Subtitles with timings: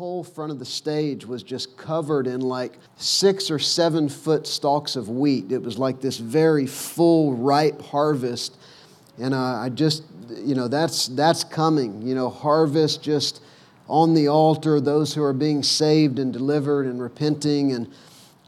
[0.00, 4.96] whole front of the stage was just covered in like six or seven foot stalks
[4.96, 5.52] of wheat.
[5.52, 8.56] It was like this very full, ripe harvest.
[9.18, 12.00] And uh, I just, you know, that's, that's coming.
[12.00, 13.42] You know, harvest just
[13.88, 17.72] on the altar, those who are being saved and delivered and repenting.
[17.72, 17.92] And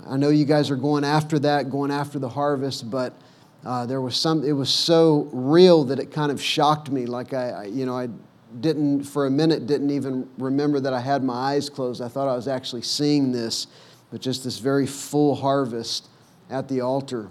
[0.08, 3.12] I know you guys are going after that, going after the harvest, but.
[3.64, 7.06] Uh, there was some, it was so real that it kind of shocked me.
[7.06, 8.08] Like I, I you know, I
[8.60, 12.02] didn't, for a minute, didn't even remember that I had my eyes closed.
[12.02, 13.66] I thought I was actually seeing this,
[14.10, 16.08] but just this very full harvest
[16.50, 17.28] at the altar.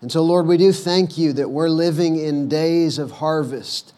[0.00, 3.94] And so, Lord, we do thank you that we're living in days of harvest.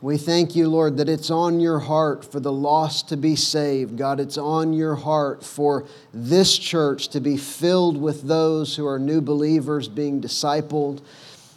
[0.00, 3.96] We thank you, Lord, that it's on your heart for the lost to be saved.
[3.96, 8.98] God, it's on your heart for this church to be filled with those who are
[8.98, 11.02] new believers being discipled.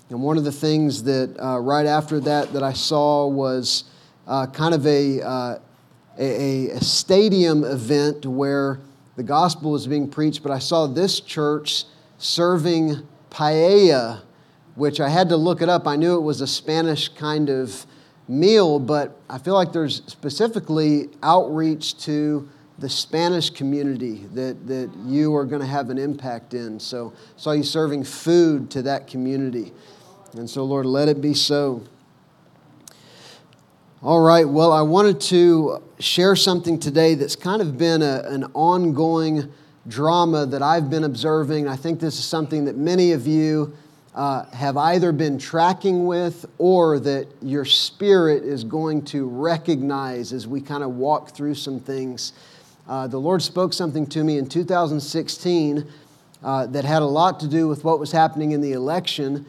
[0.09, 3.85] And one of the things that uh, right after that that I saw was
[4.27, 5.59] uh, kind of a, uh,
[6.17, 8.79] a, a stadium event where
[9.15, 11.85] the gospel was being preached, but I saw this church
[12.17, 14.21] serving paella,
[14.75, 15.87] which I had to look it up.
[15.87, 17.85] I knew it was a Spanish kind of
[18.27, 25.33] meal, but I feel like there's specifically outreach to the Spanish community that, that you
[25.35, 26.79] are going to have an impact in.
[26.79, 29.71] So, saw you serving food to that community.
[30.33, 31.83] And so, Lord, let it be so.
[34.05, 38.43] All right, well, I wanted to share something today that's kind of been a, an
[38.53, 39.51] ongoing
[39.87, 41.67] drama that I've been observing.
[41.67, 43.75] I think this is something that many of you
[44.13, 50.45] uh, have either been tracking with or that your spirit is going to recognize as
[50.45, 52.33] we kind of walk through some things.
[52.87, 55.83] Uh, the Lord spoke something to me in 2016
[56.43, 59.47] uh, that had a lot to do with what was happening in the election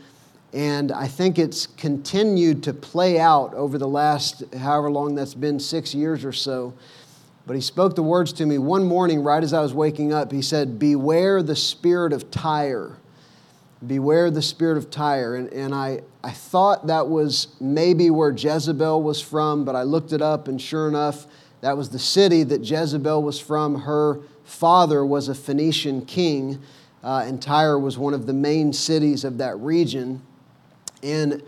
[0.52, 5.60] and I think it's continued to play out over the last, however long that's been,
[5.60, 6.72] six years or so.
[7.46, 10.32] But he spoke the words to me one morning right as I was waking up.
[10.32, 12.96] He said, Beware the spirit of Tyre.
[13.86, 15.36] Beware the spirit of Tyre.
[15.36, 20.12] And, and I, I thought that was maybe where Jezebel was from, but I looked
[20.12, 21.26] it up, and sure enough,
[21.60, 23.82] that was the city that Jezebel was from.
[23.82, 26.60] Her father was a Phoenician king,
[27.04, 30.22] uh, and Tyre was one of the main cities of that region.
[31.02, 31.42] And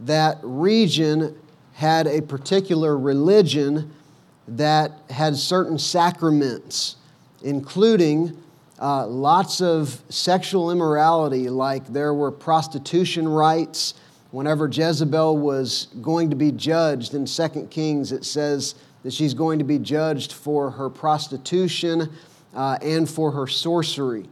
[0.00, 1.36] that region
[1.74, 3.92] had a particular religion
[4.46, 6.96] that had certain sacraments,
[7.42, 8.36] including
[8.80, 13.94] uh, lots of sexual immorality, like there were prostitution rites.
[14.30, 19.58] Whenever Jezebel was going to be judged in 2 Kings, it says that she's going
[19.58, 22.10] to be judged for her prostitution
[22.54, 24.26] uh, and for her sorcery.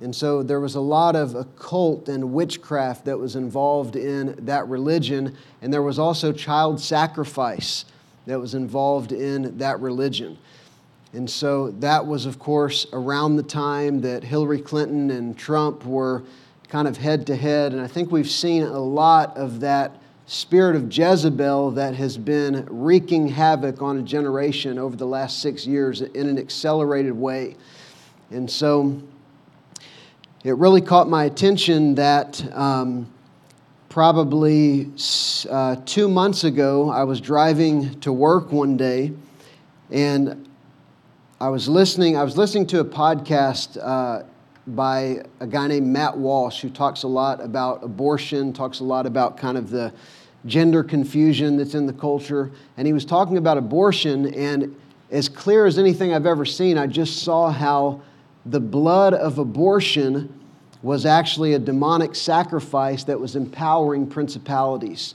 [0.00, 4.66] And so there was a lot of occult and witchcraft that was involved in that
[4.66, 5.36] religion.
[5.60, 7.84] And there was also child sacrifice
[8.26, 10.38] that was involved in that religion.
[11.12, 16.22] And so that was, of course, around the time that Hillary Clinton and Trump were
[16.68, 17.72] kind of head to head.
[17.72, 22.64] And I think we've seen a lot of that spirit of Jezebel that has been
[22.70, 27.56] wreaking havoc on a generation over the last six years in an accelerated way.
[28.30, 29.02] And so
[30.42, 33.12] it really caught my attention that um,
[33.90, 34.90] probably
[35.50, 39.12] uh, two months ago, I was driving to work one day
[39.90, 40.48] and
[41.40, 42.16] I was listening.
[42.16, 44.22] I was listening to a podcast uh,
[44.68, 49.04] by a guy named Matt Walsh who talks a lot about abortion, talks a lot
[49.04, 49.92] about kind of the
[50.46, 52.50] gender confusion that's in the culture.
[52.78, 54.74] And he was talking about abortion, and
[55.10, 58.00] as clear as anything I've ever seen, I just saw how
[58.46, 60.34] the blood of abortion
[60.82, 65.14] was actually a demonic sacrifice that was empowering principalities.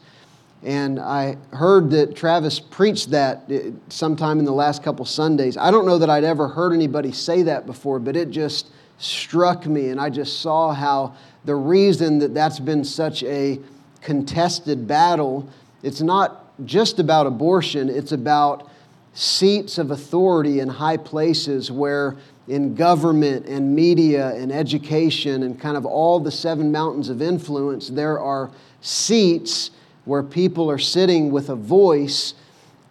[0.63, 5.57] And I heard that Travis preached that uh, sometime in the last couple Sundays.
[5.57, 9.65] I don't know that I'd ever heard anybody say that before, but it just struck
[9.67, 9.89] me.
[9.89, 13.59] And I just saw how the reason that that's been such a
[14.01, 15.47] contested battle,
[15.83, 18.69] it's not just about abortion, it's about
[19.13, 22.15] seats of authority in high places where
[22.47, 27.89] in government and media and education and kind of all the seven mountains of influence,
[27.89, 28.51] there are
[28.81, 29.71] seats
[30.05, 32.35] where people are sitting with a voice,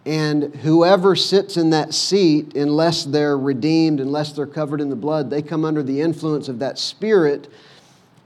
[0.05, 5.29] and whoever sits in that seat, unless they're redeemed, unless they're covered in the blood,
[5.29, 7.47] they come under the influence of that spirit.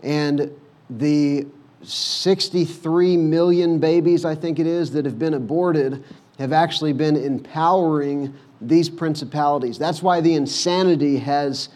[0.02, 0.52] And
[0.90, 1.46] the
[1.84, 6.04] 63 million babies, I think it is, that have been aborted
[6.40, 9.78] have actually been empowering these principalities.
[9.78, 11.70] That's why the insanity has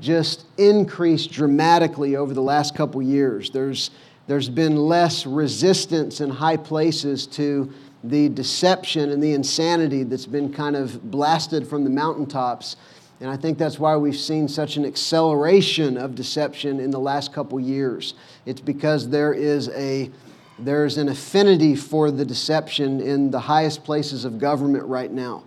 [0.00, 3.50] just increased dramatically over the last couple years.
[3.50, 3.90] There's,
[4.26, 7.70] there's been less resistance in high places to
[8.02, 12.76] the deception and the insanity that's been kind of blasted from the mountaintops.
[13.20, 17.34] And I think that's why we've seen such an acceleration of deception in the last
[17.34, 18.14] couple years.
[18.46, 20.10] It's because there is a
[20.58, 25.42] there's an affinity for the deception in the highest places of government right now.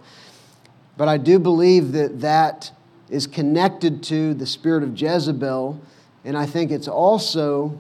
[0.98, 2.72] But I do believe that that
[3.10, 5.80] is connected to the spirit of Jezebel,
[6.25, 7.80] and I think it's also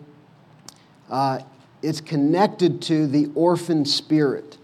[1.09, 1.39] uh,
[1.81, 4.57] it's connected to the orphan spirit.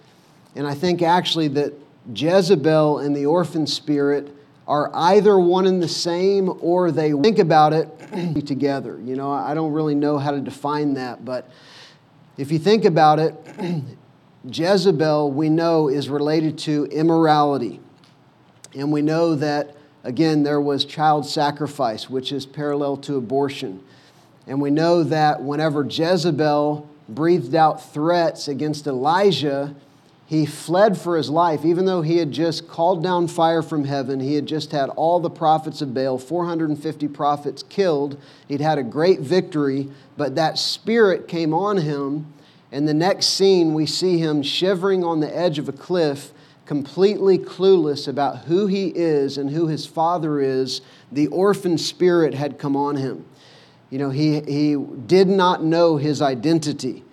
[0.55, 1.73] And I think actually that
[2.15, 4.33] Jezebel and the orphan spirit
[4.67, 8.99] are either one and the same or they think about it together.
[9.03, 11.49] You know, I don't really know how to define that, but
[12.37, 13.35] if you think about it,
[14.45, 17.79] Jezebel, we know, is related to immorality.
[18.75, 23.83] And we know that, again, there was child sacrifice, which is parallel to abortion.
[24.47, 29.75] And we know that whenever Jezebel breathed out threats against Elijah,
[30.29, 34.19] he fled for his life, even though he had just called down fire from heaven.
[34.19, 38.21] He had just had all the prophets of Baal, 450 prophets killed.
[38.47, 42.31] He'd had a great victory, but that spirit came on him.
[42.71, 46.31] And the next scene, we see him shivering on the edge of a cliff,
[46.69, 50.81] completely clueless about who he is and who his father is.
[51.11, 53.25] The orphan spirit had come on him.
[53.89, 57.03] You know, he, he did not know his identity.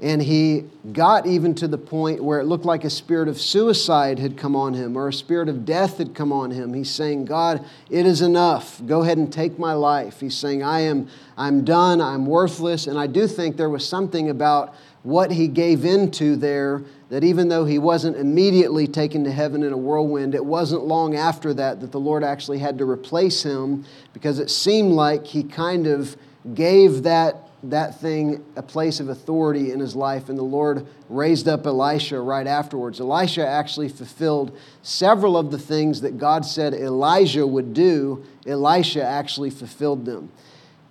[0.00, 4.18] And he got even to the point where it looked like a spirit of suicide
[4.18, 6.72] had come on him or a spirit of death had come on him.
[6.72, 8.80] He's saying, God, it is enough.
[8.86, 10.20] Go ahead and take my life.
[10.20, 11.06] He's saying, I am
[11.36, 12.86] I'm done, I'm worthless.
[12.86, 17.48] And I do think there was something about what he gave into there that even
[17.48, 21.80] though he wasn't immediately taken to heaven in a whirlwind, it wasn't long after that
[21.80, 26.16] that the Lord actually had to replace him because it seemed like he kind of
[26.54, 31.46] gave that that thing a place of authority in his life, and the Lord raised
[31.46, 33.00] up Elisha right afterwards.
[33.00, 39.50] Elisha actually fulfilled several of the things that God said Elijah would do, Elisha actually
[39.50, 40.30] fulfilled them.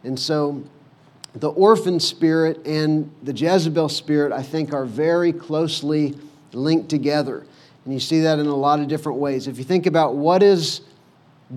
[0.03, 0.63] And so
[1.35, 6.15] the orphan spirit and the Jezebel spirit, I think, are very closely
[6.53, 7.45] linked together.
[7.85, 9.47] And you see that in a lot of different ways.
[9.47, 10.81] If you think about what is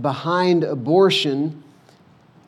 [0.01, 1.63] behind abortion,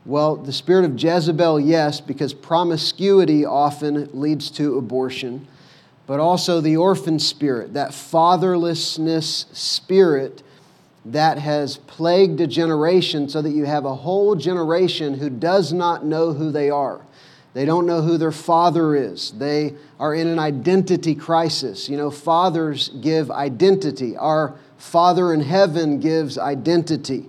[0.04, 5.46] well, the spirit of Jezebel, yes, because promiscuity often leads to abortion,
[6.06, 10.42] but also the orphan spirit, that fatherlessness spirit
[11.06, 16.04] that has plagued a generation so that you have a whole generation who does not
[16.04, 17.00] know who they are.
[17.54, 19.30] They don't know who their father is.
[19.30, 21.88] They are in an identity crisis.
[21.88, 24.16] You know, fathers give identity.
[24.16, 27.28] Our Father in heaven gives identity.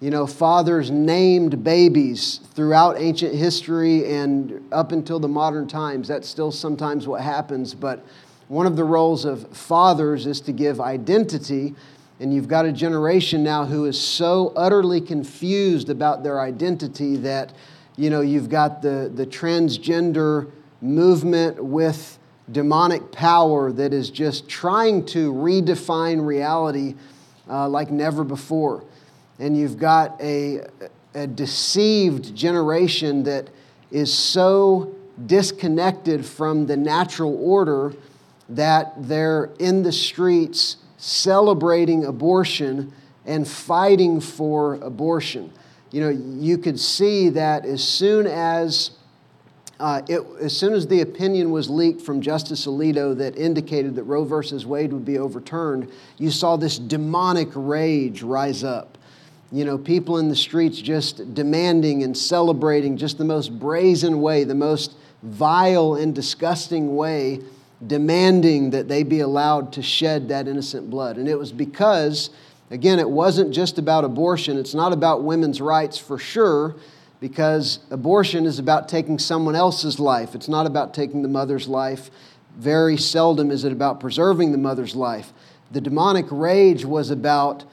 [0.00, 6.08] You know, fathers named babies throughout ancient history and up until the modern times.
[6.08, 7.74] That's still sometimes what happens.
[7.74, 8.04] But
[8.48, 11.74] one of the roles of fathers is to give identity.
[12.18, 17.52] And you've got a generation now who is so utterly confused about their identity that,
[18.00, 20.50] you know, you've got the, the transgender
[20.80, 22.18] movement with
[22.50, 26.94] demonic power that is just trying to redefine reality
[27.48, 28.82] uh, like never before
[29.40, 30.60] and you've got a,
[31.14, 33.48] a deceived generation that
[33.90, 34.94] is so
[35.26, 37.92] disconnected from the natural order
[38.50, 42.92] that they're in the streets celebrating abortion
[43.24, 45.50] and fighting for abortion.
[45.90, 48.92] You know, you could see that as soon as
[49.78, 54.04] uh, it, as soon as the opinion was leaked from Justice Alito that indicated that
[54.04, 58.98] Roe versus Wade would be overturned, you saw this demonic rage rise up
[59.52, 64.44] you know, people in the streets just demanding and celebrating just the most brazen way,
[64.44, 67.40] the most vile and disgusting way,
[67.84, 71.16] demanding that they be allowed to shed that innocent blood.
[71.16, 72.30] And it was because,
[72.70, 76.74] again, it wasn't just about abortion, it's not about women's rights for sure.
[77.20, 80.34] Because abortion is about taking someone else's life.
[80.34, 82.10] It's not about taking the mother's life.
[82.56, 85.30] Very seldom is it about preserving the mother's life.
[85.70, 87.64] The demonic rage was about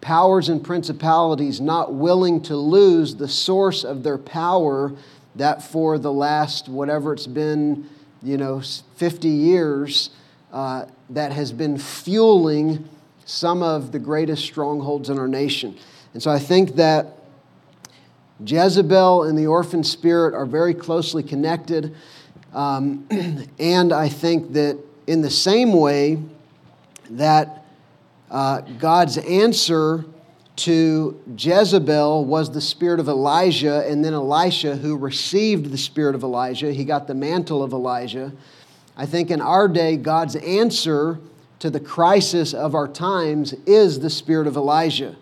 [0.00, 4.92] powers and principalities not willing to lose the source of their power
[5.36, 7.88] that for the last, whatever it's been,
[8.22, 8.62] you know,
[8.96, 10.10] 50 years,
[10.52, 12.88] uh, that has been fueling
[13.26, 15.76] some of the greatest strongholds in our nation.
[16.14, 17.18] And so I think that
[18.44, 21.94] Jezebel and the orphan spirit are very closely connected.
[22.54, 23.06] Um,
[23.58, 26.22] and I think that in the same way
[27.10, 27.64] that
[28.30, 30.04] uh, God's answer
[30.56, 36.22] to Jezebel was the spirit of Elijah, and then Elisha, who received the spirit of
[36.22, 38.32] Elijah, he got the mantle of Elijah.
[38.96, 41.20] I think in our day, God's answer
[41.58, 45.16] to the crisis of our times is the spirit of Elijah.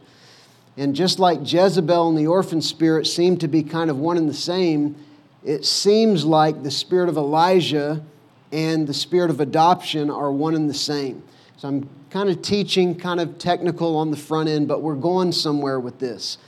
[0.77, 4.29] And just like Jezebel and the orphan spirit seem to be kind of one and
[4.29, 4.97] the same,
[5.45, 8.03] it seems like the spirit of Elijah
[8.51, 11.23] and the spirit of adoption are one and the same.
[11.57, 15.33] So I'm kind of teaching, kind of technical on the front end, but we're going
[15.33, 16.39] somewhere with this.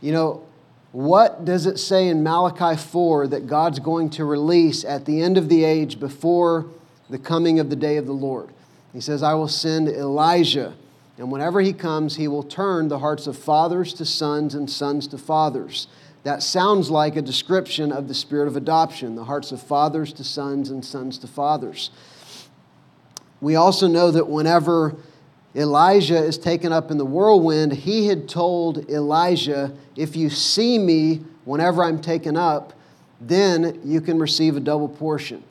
[0.00, 0.46] You know,
[0.92, 5.38] what does it say in Malachi 4 that God's going to release at the end
[5.38, 6.66] of the age before
[7.08, 8.50] the coming of the day of the Lord?
[8.92, 10.74] He says, I will send Elijah,
[11.16, 15.06] and whenever he comes, he will turn the hearts of fathers to sons and sons
[15.08, 15.86] to fathers.
[16.24, 20.24] That sounds like a description of the spirit of adoption, the hearts of fathers to
[20.24, 21.90] sons and sons to fathers.
[23.40, 24.94] We also know that whenever
[25.54, 31.22] Elijah is taken up in the whirlwind, he had told Elijah, If you see me
[31.44, 32.72] whenever I'm taken up,
[33.20, 35.42] then you can receive a double portion.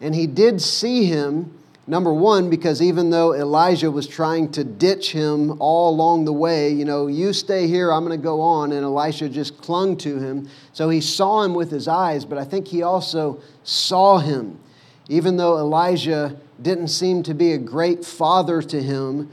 [0.00, 1.58] And he did see him,
[1.90, 6.70] number one, because even though Elijah was trying to ditch him all along the way,
[6.70, 10.18] you know, you stay here, I'm going to go on, and Elisha just clung to
[10.18, 10.48] him.
[10.72, 14.60] So he saw him with his eyes, but I think he also saw him.
[15.08, 19.28] Even though Elijah didn't seem to be a great father to him,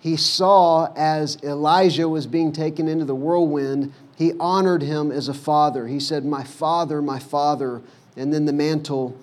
[0.00, 5.34] he saw as Elijah was being taken into the whirlwind, he honored him as a
[5.34, 5.86] father.
[5.86, 7.82] He said, My father, my father.
[8.16, 9.14] And then the mantle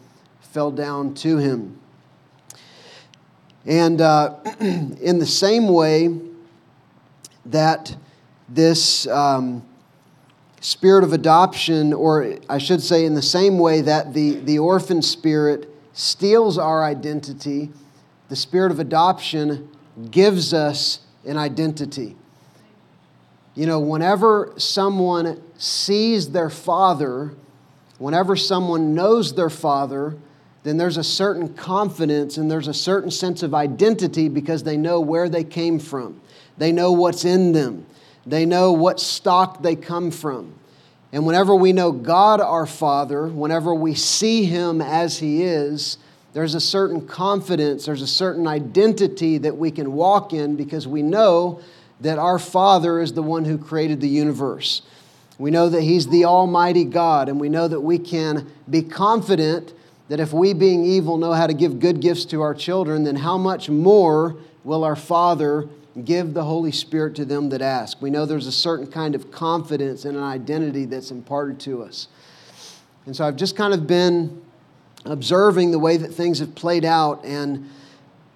[0.42, 1.80] fell down to him.
[3.66, 6.20] And uh, in the same way
[7.46, 7.96] that
[8.48, 9.66] this um,
[10.62, 15.02] spirit of adoption, or I should say, in the same way that the, the orphan
[15.02, 17.72] spirit steals our identity,
[18.30, 19.70] the spirit of adoption
[20.12, 22.16] gives us an identity.
[23.56, 27.34] You know, whenever someone sees their father,
[27.98, 30.18] whenever someone knows their father,
[30.66, 35.00] then there's a certain confidence and there's a certain sense of identity because they know
[35.00, 36.20] where they came from.
[36.58, 37.86] They know what's in them.
[38.26, 40.56] They know what stock they come from.
[41.14, 46.00] And whenever we know God our Father, whenever we see Him as He is,
[46.34, 51.04] there's a certain confidence, there's a certain identity that we can walk in because we
[51.04, 51.62] know
[52.02, 54.82] that our Father is the one who created the universe.
[55.38, 59.75] We know that He's the Almighty God, and we know that we can be confident
[60.08, 63.16] that if we, being evil, know how to give good gifts to our children, then
[63.16, 65.68] how much more will our Father
[66.04, 68.02] give the Holy Spirit to them that ask?
[68.02, 72.08] We know there's a certain kind of confidence and an identity that's imparted to us.
[73.06, 74.42] And so I've just kind of been
[75.06, 77.70] observing the way that things have played out and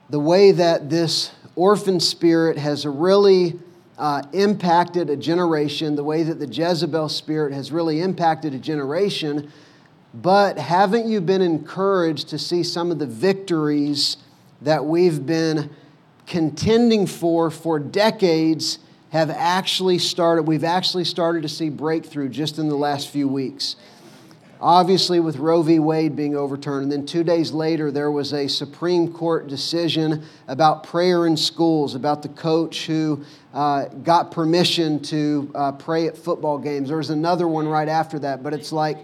[0.09, 3.59] the way that this orphan spirit has really
[3.97, 9.51] uh, impacted a generation, the way that the Jezebel spirit has really impacted a generation.
[10.13, 14.17] But haven't you been encouraged to see some of the victories
[14.61, 15.69] that we've been
[16.25, 18.79] contending for for decades
[19.11, 20.43] have actually started?
[20.43, 23.75] We've actually started to see breakthrough just in the last few weeks
[24.61, 25.79] obviously with Roe v.
[25.79, 26.83] Wade being overturned.
[26.83, 31.95] And then two days later, there was a Supreme Court decision about prayer in schools,
[31.95, 33.23] about the coach who
[33.53, 36.89] uh, got permission to uh, pray at football games.
[36.89, 38.97] There was another one right after that, but it's like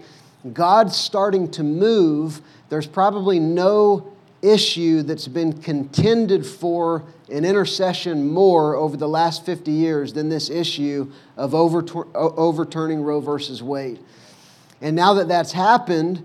[0.54, 2.40] God's starting to move.
[2.68, 4.12] There's probably no
[4.42, 10.50] issue that's been contended for in intercession more over the last 50 years than this
[10.50, 13.98] issue of overturning Roe versus Wade.
[14.80, 16.22] And now that that's happened,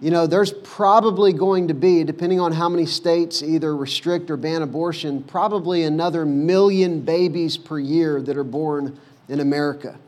[0.00, 4.36] you know, there's probably going to be, depending on how many states either restrict or
[4.36, 8.96] ban abortion, probably another million babies per year that are born
[9.28, 9.98] in America.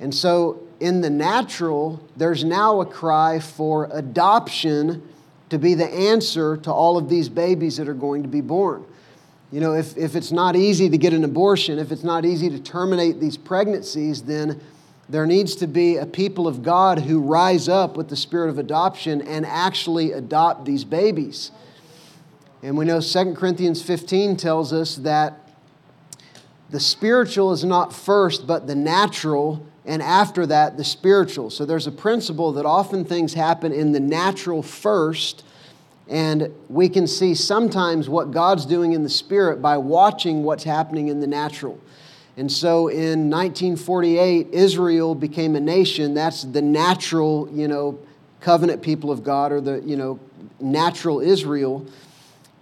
[0.00, 5.02] And so, in the natural, there's now a cry for adoption
[5.48, 8.84] to be the answer to all of these babies that are going to be born.
[9.50, 12.50] You know, if, if it's not easy to get an abortion, if it's not easy
[12.50, 14.60] to terminate these pregnancies, then
[15.08, 18.58] there needs to be a people of God who rise up with the spirit of
[18.58, 21.50] adoption and actually adopt these babies.
[22.62, 25.48] And we know 2 Corinthians 15 tells us that
[26.68, 31.50] the spiritual is not first, but the natural, and after that, the spiritual.
[31.50, 35.44] So there's a principle that often things happen in the natural first,
[36.08, 41.08] and we can see sometimes what God's doing in the spirit by watching what's happening
[41.08, 41.78] in the natural.
[42.36, 46.14] And so in 1948, Israel became a nation.
[46.14, 47.98] That's the natural, you know,
[48.40, 50.18] covenant people of God or the, you know,
[50.60, 51.86] natural Israel.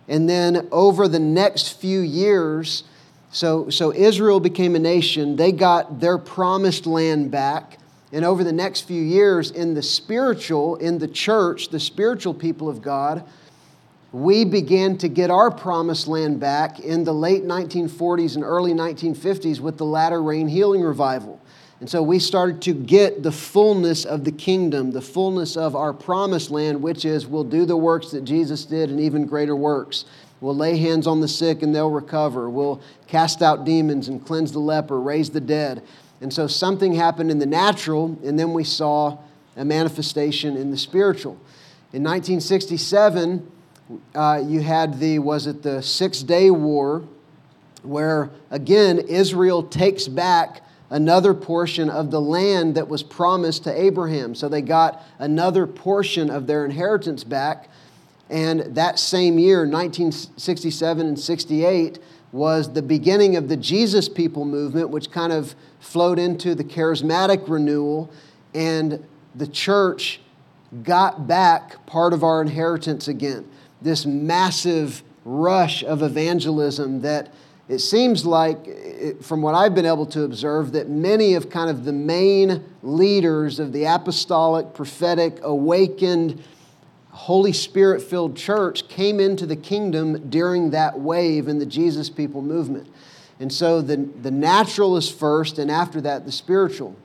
[0.09, 2.85] And then over the next few years,
[3.33, 5.37] so, so Israel became a nation.
[5.37, 7.79] They got their promised land back.
[8.12, 12.69] And over the next few years, in the spiritual, in the church, the spiritual people
[12.69, 13.25] of God,
[14.12, 19.61] we began to get our promised land back in the late 1940s and early 1950s
[19.61, 21.41] with the latter rain healing revival.
[21.81, 25.95] And so we started to get the fullness of the kingdom, the fullness of our
[25.95, 30.05] promised land, which is we'll do the works that Jesus did and even greater works.
[30.42, 32.50] We'll lay hands on the sick and they'll recover.
[32.50, 35.84] We'll cast out demons and cleanse the leper, raise the dead.
[36.20, 39.18] And so something happened in the natural, and then we saw
[39.56, 41.34] a manifestation in the spiritual.
[41.92, 43.50] In 1967,
[44.16, 47.04] uh, you had the, was it the Six Day War,
[47.84, 54.34] where again, Israel takes back another portion of the land that was promised to Abraham.
[54.34, 57.68] So they got another portion of their inheritance back.
[58.33, 61.99] And that same year, 1967 and 68,
[62.33, 67.47] was the beginning of the Jesus People movement, which kind of flowed into the charismatic
[67.47, 68.11] renewal.
[68.55, 70.21] And the church
[70.83, 73.47] got back part of our inheritance again
[73.83, 77.33] this massive rush of evangelism that
[77.69, 81.85] it seems like, from what I've been able to observe, that many of kind of
[81.85, 86.43] the main leaders of the apostolic, prophetic, awakened,
[87.12, 92.42] Holy Spirit filled church came into the kingdom during that wave in the Jesus people
[92.42, 92.88] movement.
[93.38, 96.97] And so the, the natural is first, and after that, the spiritual.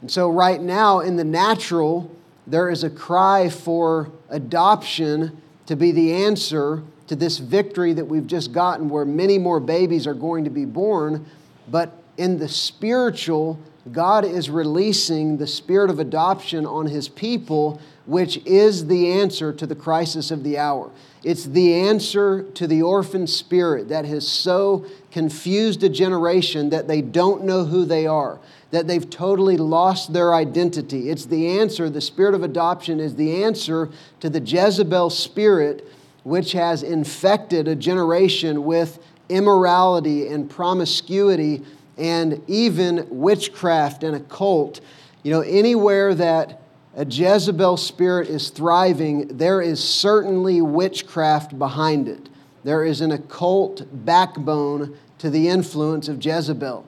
[0.00, 2.10] And so, right now, in the natural,
[2.46, 8.26] there is a cry for adoption to be the answer to this victory that we've
[8.26, 11.26] just gotten, where many more babies are going to be born.
[11.68, 13.58] But in the spiritual,
[13.90, 19.66] God is releasing the spirit of adoption on his people, which is the answer to
[19.66, 20.90] the crisis of the hour.
[21.22, 27.00] It's the answer to the orphan spirit that has so confused a generation that they
[27.00, 28.40] don't know who they are
[28.72, 31.10] that they've totally lost their identity.
[31.10, 35.86] It's the answer, the spirit of adoption is the answer to the Jezebel spirit,
[36.24, 41.62] which has infected a generation with immorality and promiscuity
[41.98, 44.80] and even witchcraft and occult.
[45.22, 46.61] You know, anywhere that
[46.94, 52.28] a Jezebel spirit is thriving, there is certainly witchcraft behind it.
[52.64, 56.86] There is an occult backbone to the influence of Jezebel.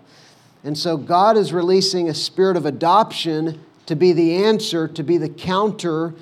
[0.62, 5.18] And so God is releasing a spirit of adoption to be the answer, to be
[5.18, 6.14] the counter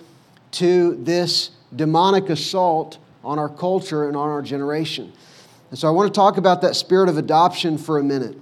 [0.53, 5.13] to this demonic assault on our culture and on our generation.
[5.71, 8.37] And so I want to talk about that spirit of adoption for a minute.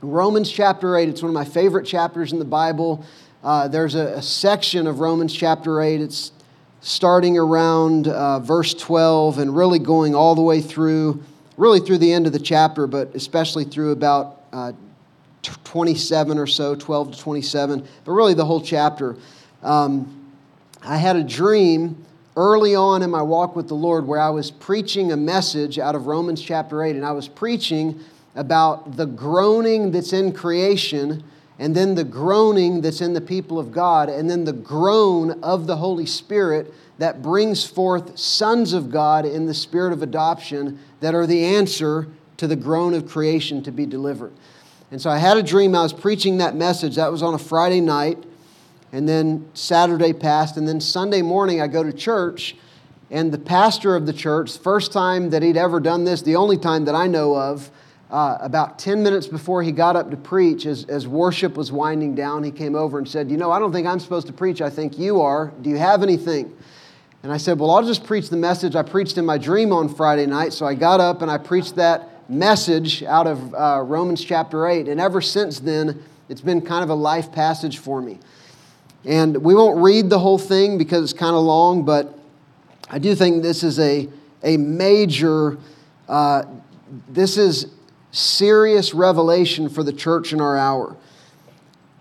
[0.00, 3.04] Romans chapter 8, it's one of my favorite chapters in the Bible.
[3.42, 6.00] Uh, there's a, a, section of Romans chapter 8.
[6.00, 6.30] It's
[6.80, 11.20] starting around uh, verse 12 and really going all the way through,
[11.56, 14.72] really through the end of the chapter, but especially through about uh,
[15.64, 19.16] 27 or so, 12 to 27, but really the whole chapter.
[19.64, 20.30] Um,
[20.80, 22.04] I had a dream
[22.36, 25.96] early on in my walk with the Lord where I was preaching a message out
[25.96, 27.98] of Romans chapter 8, and I was preaching
[28.36, 31.24] about the groaning that's in creation,
[31.62, 35.68] and then the groaning that's in the people of God, and then the groan of
[35.68, 41.14] the Holy Spirit that brings forth sons of God in the spirit of adoption that
[41.14, 44.32] are the answer to the groan of creation to be delivered.
[44.90, 45.76] And so I had a dream.
[45.76, 46.96] I was preaching that message.
[46.96, 48.18] That was on a Friday night.
[48.90, 50.56] And then Saturday passed.
[50.56, 52.56] And then Sunday morning, I go to church.
[53.08, 56.56] And the pastor of the church, first time that he'd ever done this, the only
[56.56, 57.70] time that I know of,
[58.12, 62.14] uh, about 10 minutes before he got up to preach, as, as worship was winding
[62.14, 64.60] down, he came over and said, You know, I don't think I'm supposed to preach.
[64.60, 65.50] I think you are.
[65.62, 66.54] Do you have anything?
[67.22, 69.88] And I said, Well, I'll just preach the message I preached in my dream on
[69.88, 70.52] Friday night.
[70.52, 74.88] So I got up and I preached that message out of uh, Romans chapter 8.
[74.88, 78.18] And ever since then, it's been kind of a life passage for me.
[79.06, 82.18] And we won't read the whole thing because it's kind of long, but
[82.90, 84.06] I do think this is a,
[84.42, 85.56] a major,
[86.10, 86.44] uh,
[87.08, 87.68] this is
[88.12, 90.96] serious revelation for the church in our hour.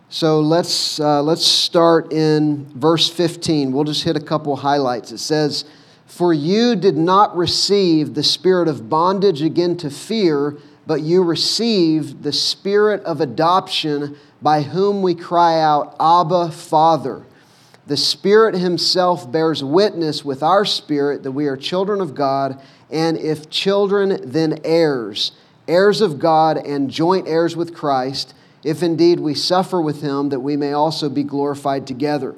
[0.09, 3.71] So let's, uh, let's start in verse 15.
[3.71, 5.11] We'll just hit a couple highlights.
[5.11, 5.65] It says,
[6.05, 12.23] for you did not receive the spirit of bondage again to fear, but you received
[12.23, 17.23] the spirit of adoption by whom we cry out, Abba, Father.
[17.87, 23.17] The Spirit Himself bears witness with our spirit that we are children of God, and
[23.17, 25.31] if children, then heirs,
[25.71, 30.41] heirs of God and joint heirs with Christ, if indeed we suffer with Him, that
[30.41, 32.35] we may also be glorified together.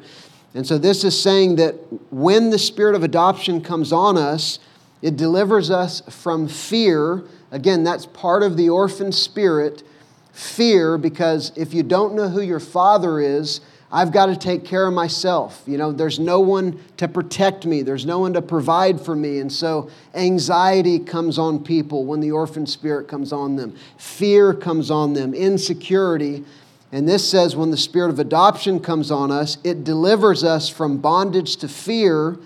[0.53, 1.73] And so this is saying that
[2.11, 4.59] when the spirit of adoption comes on us,
[5.01, 7.23] it delivers us from fear.
[7.51, 9.83] Again, that's part of the orphan spirit.
[10.31, 13.61] Fear, because if you don't know who your father is,
[13.93, 15.61] I've got to take care of myself.
[15.67, 19.37] You know, there's no one to protect me, there's no one to provide for me.
[19.37, 24.89] And so anxiety comes on people when the orphan spirit comes on them, fear comes
[24.89, 26.43] on them, insecurity.
[26.91, 30.97] And this says when the spirit of adoption comes on us, it delivers us from
[30.97, 32.39] bondage to fear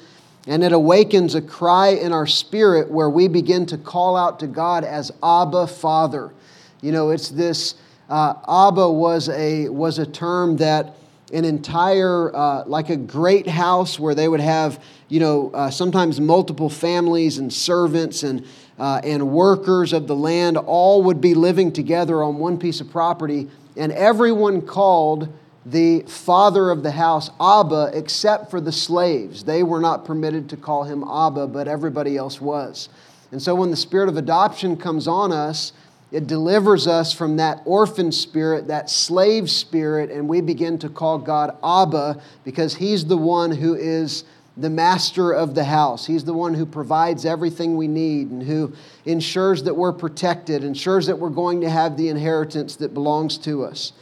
[0.47, 4.47] and it awakens a cry in our spirit where we begin to call out to
[4.47, 6.33] God as Abba, Father.
[6.81, 7.75] You know, it's this,
[8.09, 10.93] uh, Abba was a, was a term that
[11.33, 16.21] an entire, uh, like a great house where they would have, you know, uh, sometimes
[16.21, 18.45] multiple families and servants and,
[18.79, 22.89] uh, and workers of the land all would be living together on one piece of
[22.89, 25.27] property, and everyone called
[25.65, 29.43] the father of the house Abba, except for the slaves.
[29.43, 32.87] They were not permitted to call him Abba, but everybody else was.
[33.31, 35.73] And so when the spirit of adoption comes on us,
[36.11, 41.17] it delivers us from that orphan spirit, that slave spirit, and we begin to call
[41.17, 44.23] God Abba because He's the one who is
[44.55, 46.05] the master of the house.
[46.05, 48.73] He's the one who provides everything we need and who
[49.05, 53.63] ensures that we're protected, ensures that we're going to have the inheritance that belongs to
[53.63, 53.93] us.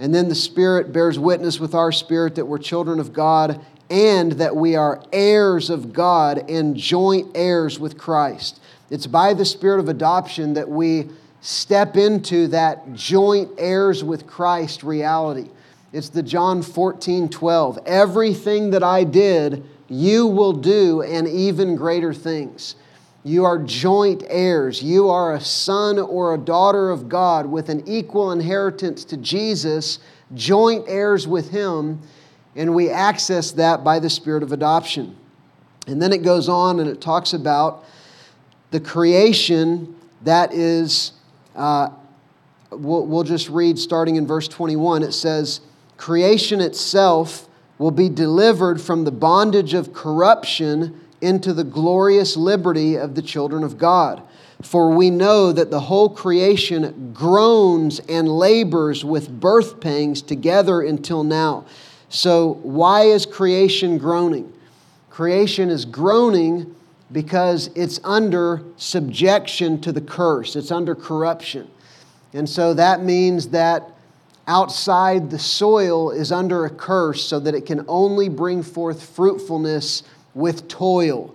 [0.00, 4.32] And then the Spirit bears witness with our spirit that we're children of God and
[4.32, 8.60] that we are heirs of God and joint heirs with Christ.
[8.90, 11.08] It's by the Spirit of adoption that we
[11.40, 15.48] step into that joint heirs with Christ reality.
[15.92, 17.78] It's the John 14, 12.
[17.86, 22.76] Everything that I did, you will do, and even greater things.
[23.22, 24.82] You are joint heirs.
[24.82, 29.98] You are a son or a daughter of God with an equal inheritance to Jesus,
[30.34, 32.00] joint heirs with Him,
[32.56, 35.16] and we access that by the Spirit of adoption.
[35.86, 37.84] And then it goes on and it talks about
[38.70, 41.12] the creation that is,
[41.56, 41.90] uh,
[42.70, 45.02] we'll, we'll just read starting in verse 21.
[45.02, 45.60] It says,
[45.96, 53.14] Creation itself will be delivered from the bondage of corruption into the glorious liberty of
[53.14, 54.22] the children of God.
[54.62, 61.24] For we know that the whole creation groans and labors with birth pangs together until
[61.24, 61.64] now.
[62.10, 64.52] So, why is creation groaning?
[65.08, 66.74] Creation is groaning
[67.12, 71.68] because it's under subjection to the curse, it's under corruption.
[72.32, 73.88] And so that means that
[74.46, 80.02] outside the soil is under a curse so that it can only bring forth fruitfulness
[80.34, 81.34] with toil.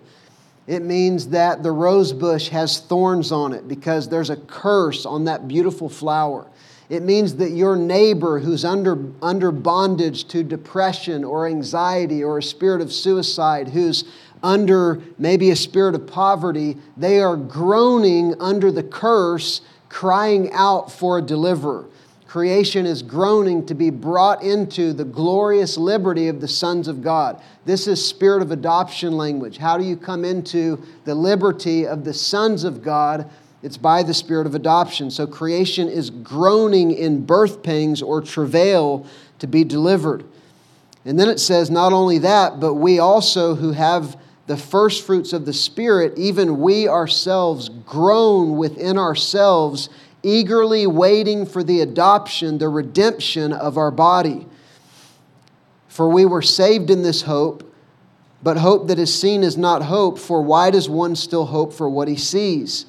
[0.68, 5.26] It means that the rose bush has thorns on it because there's a curse on
[5.26, 6.48] that beautiful flower.
[6.90, 12.44] It means that your neighbor who's under, under bondage to depression or anxiety or a
[12.44, 14.06] spirit of suicide, who's
[14.46, 21.18] under maybe a spirit of poverty, they are groaning under the curse, crying out for
[21.18, 21.88] a deliverer
[22.36, 27.42] creation is groaning to be brought into the glorious liberty of the sons of God.
[27.64, 29.56] This is spirit of adoption language.
[29.58, 33.30] How do you come into the liberty of the sons of God?
[33.64, 35.10] It's by the spirit of adoption.
[35.12, 39.08] So creation is groaning in birth pangs or travail
[39.40, 40.26] to be delivered.
[41.06, 45.34] And then it says, not only that, but we also who have the first fruits
[45.34, 49.90] of the Spirit, even we ourselves groan within ourselves
[50.22, 54.48] eagerly waiting for the adoption, the redemption of our body.
[55.88, 57.72] For we were saved in this hope,
[58.42, 61.88] but hope that is seen is not hope, for why does one still hope for
[61.90, 62.86] what he sees?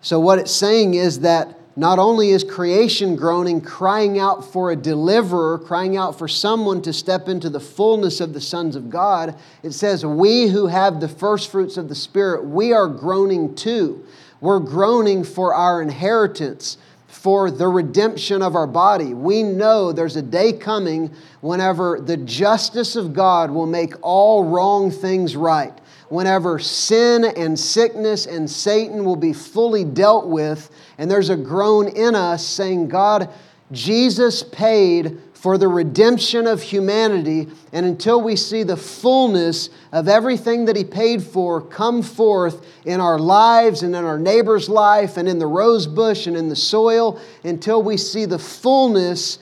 [0.00, 4.76] So, what it's saying is that not only is creation groaning, crying out for a
[4.76, 9.36] deliverer, crying out for someone to step into the fullness of the sons of God,
[9.62, 14.04] it says, We who have the first fruits of the Spirit, we are groaning too.
[14.40, 19.14] We're groaning for our inheritance, for the redemption of our body.
[19.14, 24.90] We know there's a day coming whenever the justice of God will make all wrong
[24.90, 25.72] things right.
[26.12, 31.88] Whenever sin and sickness and Satan will be fully dealt with, and there's a groan
[31.88, 33.30] in us saying, God,
[33.72, 37.48] Jesus paid for the redemption of humanity.
[37.72, 43.00] And until we see the fullness of everything that He paid for come forth in
[43.00, 46.54] our lives and in our neighbor's life and in the rose bush and in the
[46.54, 49.38] soil, until we see the fullness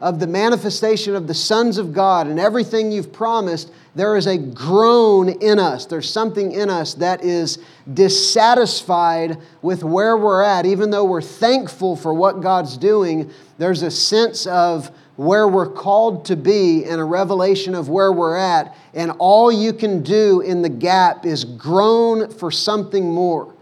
[0.00, 4.38] of the manifestation of the sons of God and everything you've promised, there is a
[4.38, 5.86] groan in us.
[5.86, 7.58] There's something in us that is
[7.92, 10.66] dissatisfied with where we're at.
[10.66, 16.26] Even though we're thankful for what God's doing, there's a sense of where we're called
[16.26, 18.76] to be and a revelation of where we're at.
[18.94, 23.52] And all you can do in the gap is groan for something more.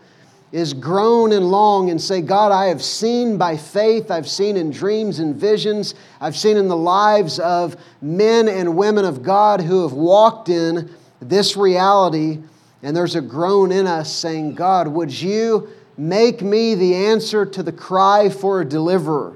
[0.56, 4.70] Is groan and long and say, God, I have seen by faith, I've seen in
[4.70, 9.82] dreams and visions, I've seen in the lives of men and women of God who
[9.82, 10.88] have walked in
[11.20, 12.38] this reality.
[12.82, 17.62] And there's a groan in us saying, God, would you make me the answer to
[17.62, 19.34] the cry for a deliverer?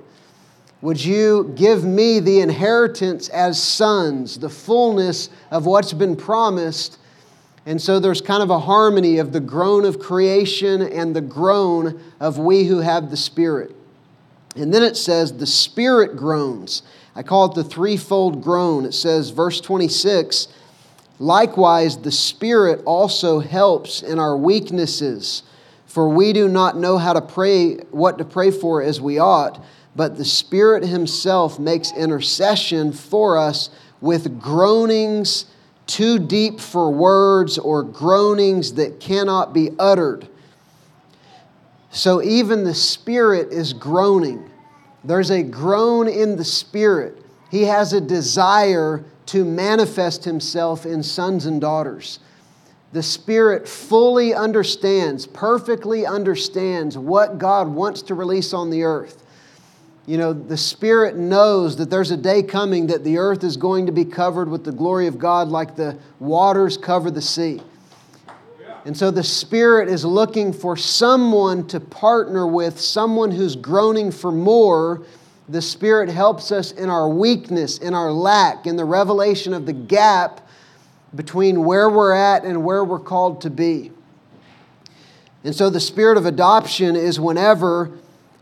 [0.80, 6.96] Would you give me the inheritance as sons, the fullness of what's been promised?
[7.70, 12.02] And so there's kind of a harmony of the groan of creation and the groan
[12.18, 13.76] of we who have the Spirit.
[14.56, 16.82] And then it says, the Spirit groans.
[17.14, 18.86] I call it the threefold groan.
[18.86, 20.48] It says, verse 26,
[21.20, 25.44] likewise, the Spirit also helps in our weaknesses,
[25.86, 29.64] for we do not know how to pray, what to pray for as we ought
[29.94, 35.46] but the Spirit Himself makes intercession for us with groanings
[35.90, 40.28] too deep for words or groanings that cannot be uttered.
[41.90, 44.48] So even the Spirit is groaning.
[45.02, 47.16] There's a groan in the Spirit.
[47.50, 52.20] He has a desire to manifest Himself in sons and daughters.
[52.92, 59.24] The Spirit fully understands, perfectly understands what God wants to release on the earth.
[60.06, 63.86] You know, the Spirit knows that there's a day coming that the earth is going
[63.86, 67.60] to be covered with the glory of God like the waters cover the sea.
[68.84, 74.32] And so the Spirit is looking for someone to partner with, someone who's groaning for
[74.32, 75.02] more.
[75.50, 79.74] The Spirit helps us in our weakness, in our lack, in the revelation of the
[79.74, 80.48] gap
[81.14, 83.92] between where we're at and where we're called to be.
[85.44, 87.98] And so the Spirit of adoption is whenever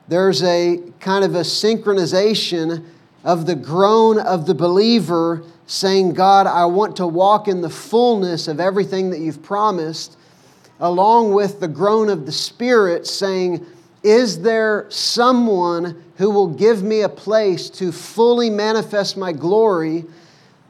[0.08, 2.84] there's a kind of a synchronization
[3.24, 8.48] of the groan of the believer saying, God, I want to walk in the fullness
[8.48, 10.16] of everything that you've promised,
[10.80, 13.66] along with the groan of the Spirit saying,
[14.02, 20.06] Is there someone who will give me a place to fully manifest my glory?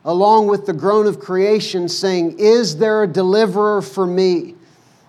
[0.05, 4.57] Along with the groan of creation saying, Is there a deliverer for me?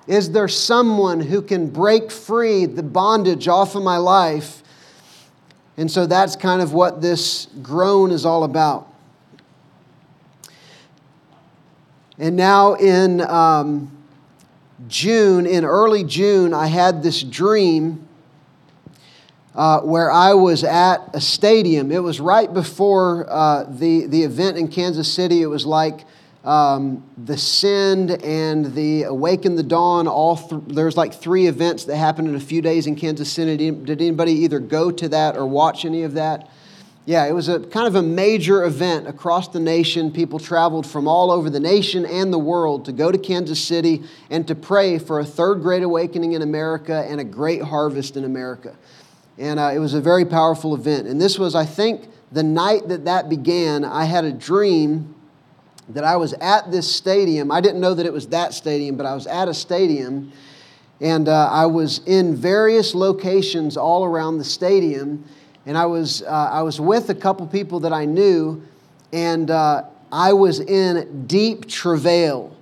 [0.10, 4.64] Is there someone who can break free the bondage off of my life?
[5.78, 8.92] And so that's kind of what this groan is all about.
[12.18, 13.96] And now in um,
[14.88, 18.08] June, in early June, I had this dream
[19.54, 21.92] uh, where I was at a stadium.
[21.92, 25.44] It was right before uh, the, the event in Kansas City.
[25.44, 26.06] It was like
[26.44, 30.08] um, the Send and the Awaken the Dawn.
[30.08, 33.72] All th- there's like three events that happened in a few days in Kansas City.
[33.72, 36.50] Did anybody either go to that or watch any of that?
[37.06, 40.12] Yeah, it was a kind of a major event across the nation.
[40.12, 44.04] People traveled from all over the nation and the world to go to Kansas City
[44.30, 48.26] and to pray for a third great awakening in America and a great harvest in
[48.26, 48.76] America.
[49.40, 51.08] And uh, it was a very powerful event.
[51.08, 53.84] And this was, I think, the night that that began.
[53.84, 55.16] I had a dream
[55.90, 57.52] that I was at this stadium.
[57.52, 60.32] I didn't know that it was that stadium, but I was at a stadium
[61.02, 65.24] and uh, I was in various locations all around the stadium.
[65.66, 68.64] And I was, uh, I was with a couple people that I knew,
[69.14, 72.56] and uh, I was in deep travail.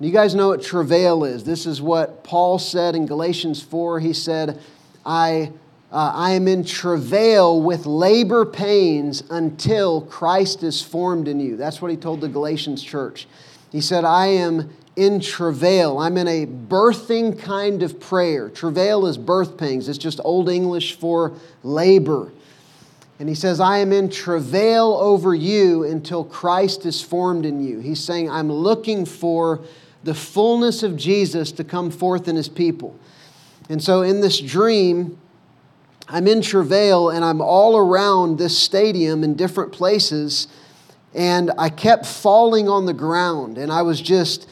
[0.00, 1.44] You guys know what travail is.
[1.44, 4.00] This is what Paul said in Galatians 4.
[4.00, 4.60] He said,
[5.04, 5.52] I
[5.90, 11.56] uh, I am in travail with labor pains until Christ is formed in you.
[11.56, 13.26] That's what he told the Galatians church.
[13.72, 15.98] He said, I am in travail.
[15.98, 18.50] I'm in a birthing kind of prayer.
[18.50, 22.32] Travail is birth pains, it's just Old English for labor.
[23.20, 27.80] And he says, I am in travail over you until Christ is formed in you.
[27.80, 29.60] He's saying, I'm looking for
[30.04, 32.96] the fullness of Jesus to come forth in his people.
[33.68, 35.18] And so in this dream,
[36.08, 40.48] I'm in travail and I'm all around this stadium in different places.
[41.14, 43.58] And I kept falling on the ground.
[43.58, 44.48] And I was just,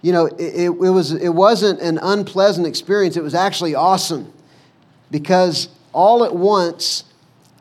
[0.00, 3.16] you know, it, it, was, it wasn't an unpleasant experience.
[3.16, 4.32] It was actually awesome
[5.10, 7.04] because all at once,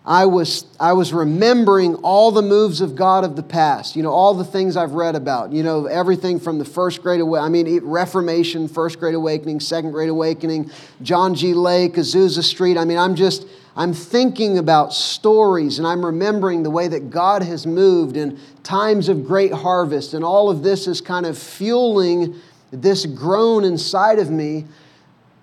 [0.08, 4.12] I was, I was remembering all the moves of God of the past, you know,
[4.12, 7.50] all the things I've read about, you know, everything from the first great awakening, I
[7.50, 10.70] mean, Reformation, first great awakening, second great awakening,
[11.02, 11.56] John G.
[11.56, 12.78] Lake, Azusa Street.
[12.78, 17.42] I mean, I'm just, I'm thinking about stories and I'm remembering the way that God
[17.42, 20.14] has moved in times of great harvest.
[20.14, 22.36] And all of this is kind of fueling
[22.70, 24.66] this groan inside of me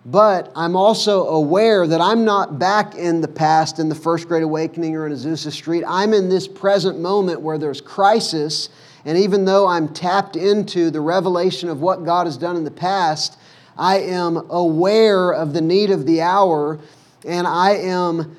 [0.04, 4.42] but I'm also aware that I'm not back in the past in the First Great
[4.42, 5.84] Awakening or in Azusa Street.
[5.86, 8.68] I'm in this present moment where there's crisis.
[9.04, 12.70] And even though I'm tapped into the revelation of what God has done in the
[12.70, 13.38] past,
[13.76, 16.78] I am aware of the need of the hour,
[17.24, 18.36] and I am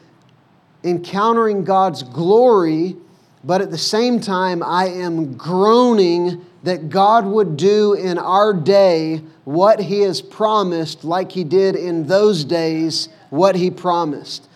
[0.83, 2.95] encountering God's glory,
[3.43, 9.21] but at the same time, I am groaning that God would do in our day
[9.43, 14.47] what He has promised, like He did in those days, what He promised.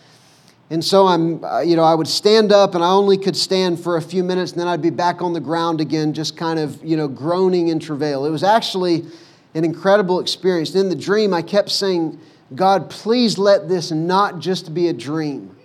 [0.70, 3.80] And so I'm, uh, you know, I would stand up and I only could stand
[3.80, 6.58] for a few minutes and then I'd be back on the ground again, just kind
[6.58, 8.26] of, you know, groaning in travail.
[8.26, 9.06] It was actually
[9.54, 10.74] an incredible experience.
[10.74, 12.20] In the dream, I kept saying,
[12.54, 15.56] God, please let this not just be a dream.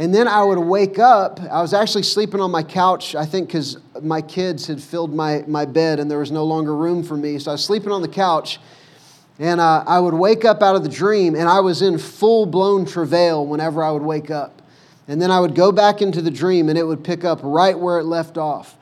[0.00, 1.40] And then I would wake up.
[1.40, 5.44] I was actually sleeping on my couch, I think, because my kids had filled my,
[5.46, 7.38] my bed and there was no longer room for me.
[7.38, 8.60] So I was sleeping on the couch.
[9.38, 12.46] And uh, I would wake up out of the dream, and I was in full
[12.46, 14.62] blown travail whenever I would wake up.
[15.06, 17.78] And then I would go back into the dream, and it would pick up right
[17.78, 18.78] where it left off.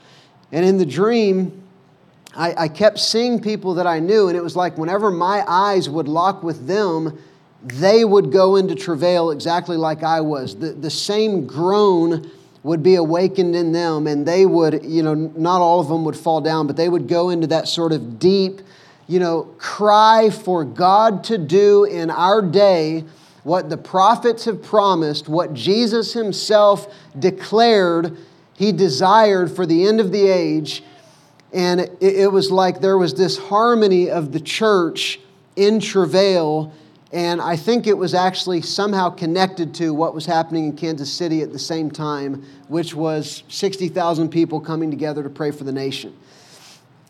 [0.53, 1.65] And in the dream,
[2.37, 5.91] I, I kept seeing people that I knew, and it was like whenever my eyes
[5.91, 7.21] would lock with them,
[7.63, 10.57] they would go into travail exactly like I was.
[10.57, 12.31] The, the same groan
[12.63, 16.17] would be awakened in them, and they would, you know, not all of them would
[16.17, 18.61] fall down, but they would go into that sort of deep,
[19.07, 23.05] you know, cry for God to do in our day
[23.43, 28.17] what the prophets have promised, what Jesus himself declared
[28.55, 30.83] he desired for the end of the age.
[31.53, 35.21] And it, it was like there was this harmony of the church
[35.55, 36.73] in travail
[37.13, 41.43] and I think it was actually somehow connected to what was happening in Kansas City
[41.43, 46.15] at the same time, which was 60,000 people coming together to pray for the nation.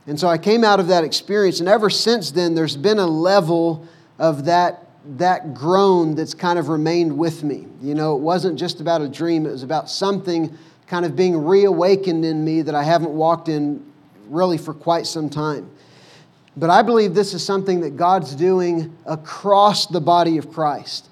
[0.06, 3.06] And so I came out of that experience, and ever since then, there's been a
[3.06, 3.86] level
[4.18, 4.86] of that,
[5.18, 7.66] that groan that's kind of remained with me.
[7.82, 10.56] You know, it wasn't just about a dream, it was about something
[10.86, 13.84] kind of being reawakened in me that I haven't walked in
[14.28, 15.70] really for quite some time.
[16.58, 21.08] But I believe this is something that God's doing across the body of Christ.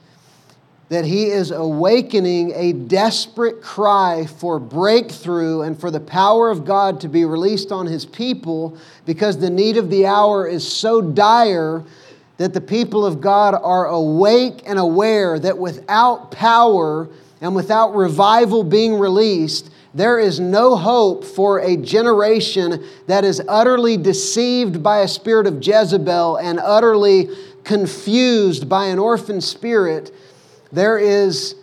[0.88, 7.00] That He is awakening a desperate cry for breakthrough and for the power of God
[7.02, 11.84] to be released on His people because the need of the hour is so dire
[12.38, 17.08] that the people of God are awake and aware that without power
[17.40, 23.96] and without revival being released, there is no hope for a generation that is utterly
[23.96, 27.30] deceived by a spirit of Jezebel and utterly
[27.64, 30.14] confused by an orphan spirit.
[30.70, 31.54] There is,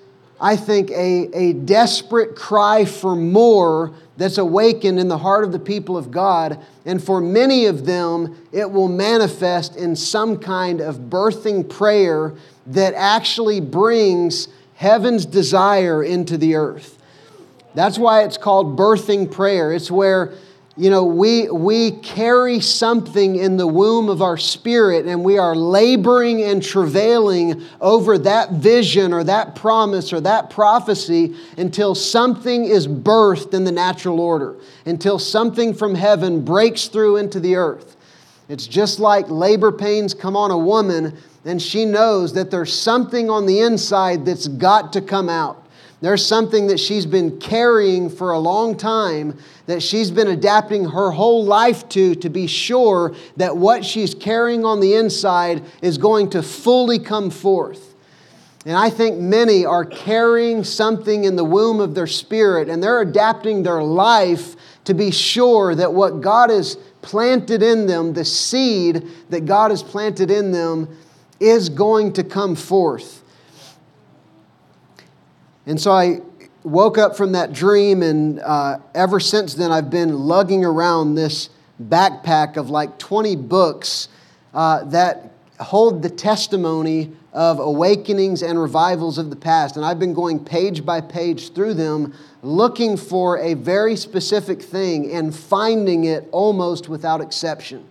[0.41, 5.59] I think, a, a desperate cry for more that's awakened in the heart of the
[5.59, 6.59] people of God.
[6.85, 12.33] And for many of them, it will manifest in some kind of birthing prayer
[12.65, 16.97] that actually brings heaven's desire into the earth.
[17.75, 19.73] That's why it's called birthing prayer.
[19.73, 20.33] It's where,
[20.77, 25.55] you know, we, we carry something in the womb of our spirit and we are
[25.55, 32.87] laboring and travailing over that vision or that promise or that prophecy until something is
[32.87, 34.55] birthed in the natural order,
[34.85, 37.95] until something from heaven breaks through into the earth.
[38.49, 43.29] It's just like labor pains come on a woman and she knows that there's something
[43.29, 45.62] on the inside that's got to come out.
[46.03, 49.37] There's something that she's been carrying for a long time
[49.67, 54.65] that she's been adapting her whole life to to be sure that what she's carrying
[54.65, 57.95] on the inside is going to fully come forth.
[58.65, 62.99] And I think many are carrying something in the womb of their spirit and they're
[62.99, 69.07] adapting their life to be sure that what God has planted in them, the seed
[69.29, 70.97] that God has planted in them,
[71.39, 73.22] is going to come forth.
[75.65, 76.19] And so I
[76.63, 81.49] woke up from that dream, and uh, ever since then, I've been lugging around this
[81.81, 84.09] backpack of like 20 books
[84.53, 89.75] uh, that hold the testimony of awakenings and revivals of the past.
[89.75, 95.11] And I've been going page by page through them, looking for a very specific thing
[95.11, 97.87] and finding it almost without exception.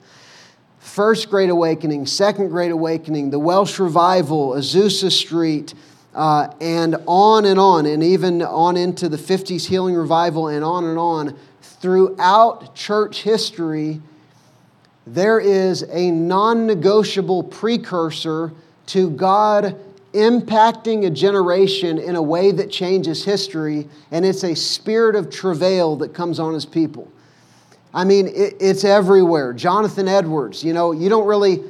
[0.78, 5.74] First Great Awakening, Second Great Awakening, the Welsh Revival, Azusa Street,
[6.14, 10.84] uh, and on and on, and even on into the 50s healing revival, and on
[10.84, 11.36] and on.
[11.62, 14.00] Throughout church history,
[15.06, 18.52] there is a non negotiable precursor
[18.86, 19.76] to God
[20.12, 25.96] impacting a generation in a way that changes history, and it's a spirit of travail
[25.96, 27.10] that comes on his people.
[27.94, 29.52] I mean, it, it's everywhere.
[29.52, 31.62] Jonathan Edwards, you know, you don't really,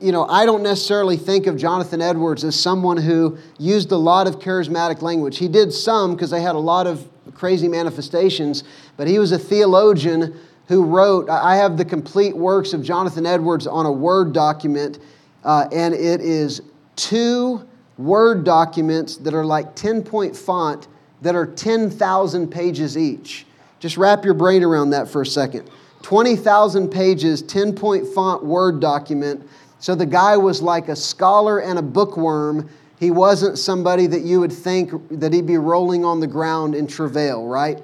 [0.00, 4.28] you know, I don't necessarily think of Jonathan Edwards as someone who used a lot
[4.28, 5.38] of charismatic language.
[5.38, 8.62] He did some because they had a lot of crazy manifestations,
[8.96, 13.66] but he was a theologian who wrote, I have the complete works of Jonathan Edwards
[13.66, 14.98] on a Word document.
[15.44, 16.62] uh, and it is
[16.96, 17.66] two
[17.98, 20.88] Word documents that are like 10 point font
[21.22, 23.46] that are 10,000 pages each.
[23.84, 25.68] Just wrap your brain around that for a second.
[26.00, 29.46] 20,000 pages, 10 point font Word document.
[29.78, 32.70] So the guy was like a scholar and a bookworm.
[32.98, 36.86] He wasn't somebody that you would think that he'd be rolling on the ground in
[36.86, 37.82] travail, right?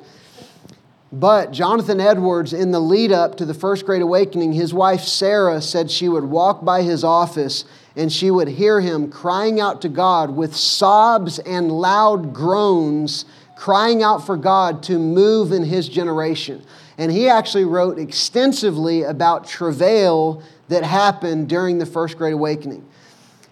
[1.12, 5.60] But Jonathan Edwards, in the lead up to the First Great Awakening, his wife Sarah
[5.60, 9.90] said she would walk by his office and she would hear him crying out to
[9.90, 13.26] God with sobs and loud groans,
[13.60, 16.64] crying out for God to move in his generation.
[16.96, 22.82] And he actually wrote extensively about travail that happened during the First Great Awakening.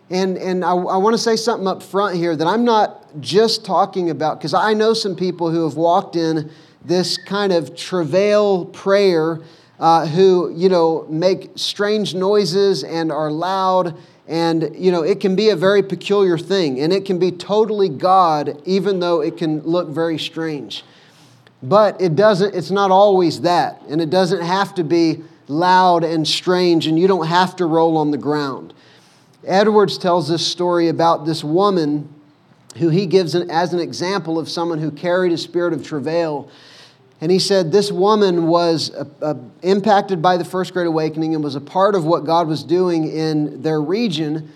[0.08, 3.66] And, and I, I want to say something up front here that I'm not just
[3.66, 6.50] talking about, because I know some people who have walked in
[6.82, 9.40] this kind of travail prayer
[9.78, 13.94] uh, who, you know, make strange noises and are loud.
[14.28, 16.80] And, you know, it can be a very peculiar thing.
[16.80, 20.84] And it can be totally God, even though it can look very strange.
[21.62, 23.82] But it doesn't, it's not always that.
[23.88, 27.96] And it doesn't have to be loud and strange, and you don't have to roll
[27.96, 28.74] on the ground.
[29.46, 32.14] Edwards tells this story about this woman
[32.76, 36.50] who he gives as an example of someone who carried a spirit of travail.
[37.20, 41.42] And he said this woman was uh, uh, impacted by the First Great Awakening and
[41.42, 44.52] was a part of what God was doing in their region,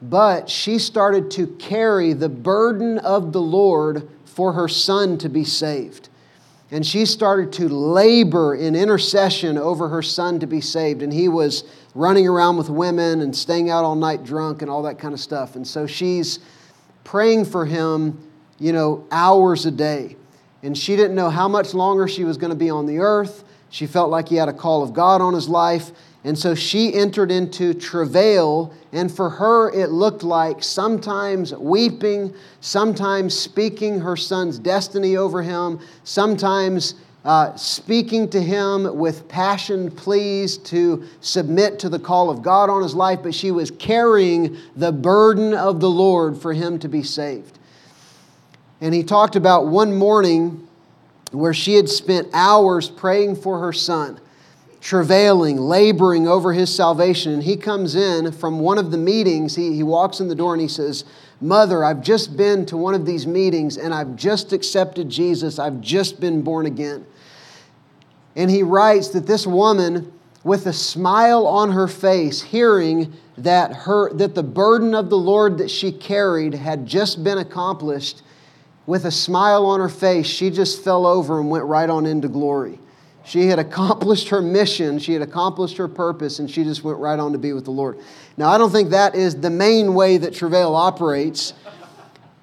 [0.00, 5.44] but she started to carry the burden of the Lord for her son to be
[5.44, 6.08] saved.
[6.70, 11.00] And she started to labor in intercession over her son to be saved.
[11.02, 11.64] And he was
[11.94, 15.20] running around with women and staying out all night drunk and all that kind of
[15.20, 15.54] stuff.
[15.54, 16.40] And so she's
[17.04, 18.18] praying for him,
[18.58, 20.16] you know, hours a day.
[20.66, 23.44] And she didn't know how much longer she was going to be on the earth.
[23.70, 25.92] She felt like he had a call of God on his life.
[26.24, 33.32] And so she entered into travail, and for her it looked like sometimes weeping, sometimes
[33.38, 41.04] speaking her son's destiny over him, sometimes uh, speaking to him with passion pleas to
[41.20, 45.54] submit to the call of God on his life, but she was carrying the burden
[45.54, 47.56] of the Lord for him to be saved.
[48.80, 50.68] And he talked about one morning
[51.32, 54.20] where she had spent hours praying for her son
[54.86, 57.32] travailing, laboring over his salvation.
[57.32, 59.56] And he comes in from one of the meetings.
[59.56, 61.04] He, he walks in the door and he says,
[61.40, 65.58] Mother, I've just been to one of these meetings and I've just accepted Jesus.
[65.58, 67.04] I've just been born again.
[68.36, 70.12] And he writes that this woman,
[70.44, 75.58] with a smile on her face, hearing that, her, that the burden of the Lord
[75.58, 78.22] that she carried had just been accomplished,
[78.86, 82.28] with a smile on her face, she just fell over and went right on into
[82.28, 82.78] glory.
[83.24, 87.18] She had accomplished her mission, she had accomplished her purpose, and she just went right
[87.18, 87.98] on to be with the Lord.
[88.36, 91.52] Now, I don't think that is the main way that travail operates,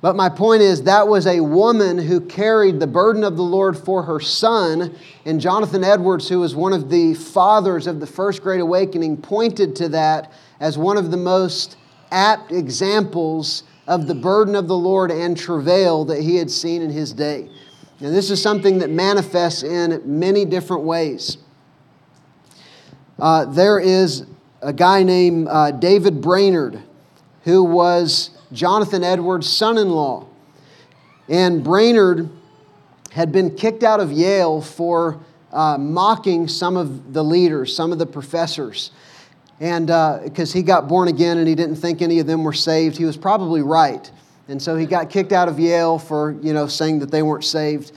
[0.01, 3.77] but my point is that was a woman who carried the burden of the Lord
[3.77, 8.43] for her son, and Jonathan Edwards, who was one of the fathers of the First
[8.43, 11.77] Great Awakening, pointed to that as one of the most
[12.11, 16.89] apt examples of the burden of the Lord and travail that he had seen in
[16.89, 17.49] his day.
[17.99, 21.38] And this is something that manifests in many different ways.
[23.19, 24.25] Uh, there is
[24.61, 26.81] a guy named uh, David Brainerd
[27.43, 30.27] who was Jonathan Edwards' son in law.
[31.27, 32.29] And Brainerd
[33.11, 35.19] had been kicked out of Yale for
[35.51, 38.91] uh, mocking some of the leaders, some of the professors.
[39.60, 42.54] And because uh, he got born again and he didn't think any of them were
[42.54, 44.10] saved, he was probably right.
[44.47, 47.45] And so he got kicked out of Yale for, you know, saying that they weren't
[47.45, 47.91] saved.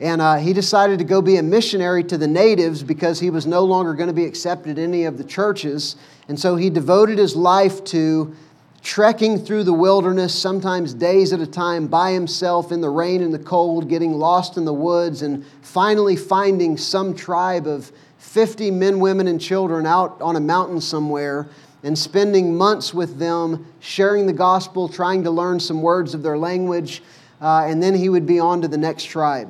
[0.00, 3.46] And uh, he decided to go be a missionary to the natives because he was
[3.46, 5.96] no longer going to be accepted in any of the churches.
[6.28, 8.34] And so he devoted his life to
[8.80, 13.34] trekking through the wilderness, sometimes days at a time, by himself in the rain and
[13.34, 19.00] the cold, getting lost in the woods, and finally finding some tribe of 50 men,
[19.00, 21.48] women, and children out on a mountain somewhere
[21.82, 26.36] and spending months with them, sharing the gospel, trying to learn some words of their
[26.36, 27.02] language,
[27.40, 29.48] uh, and then he would be on to the next tribe.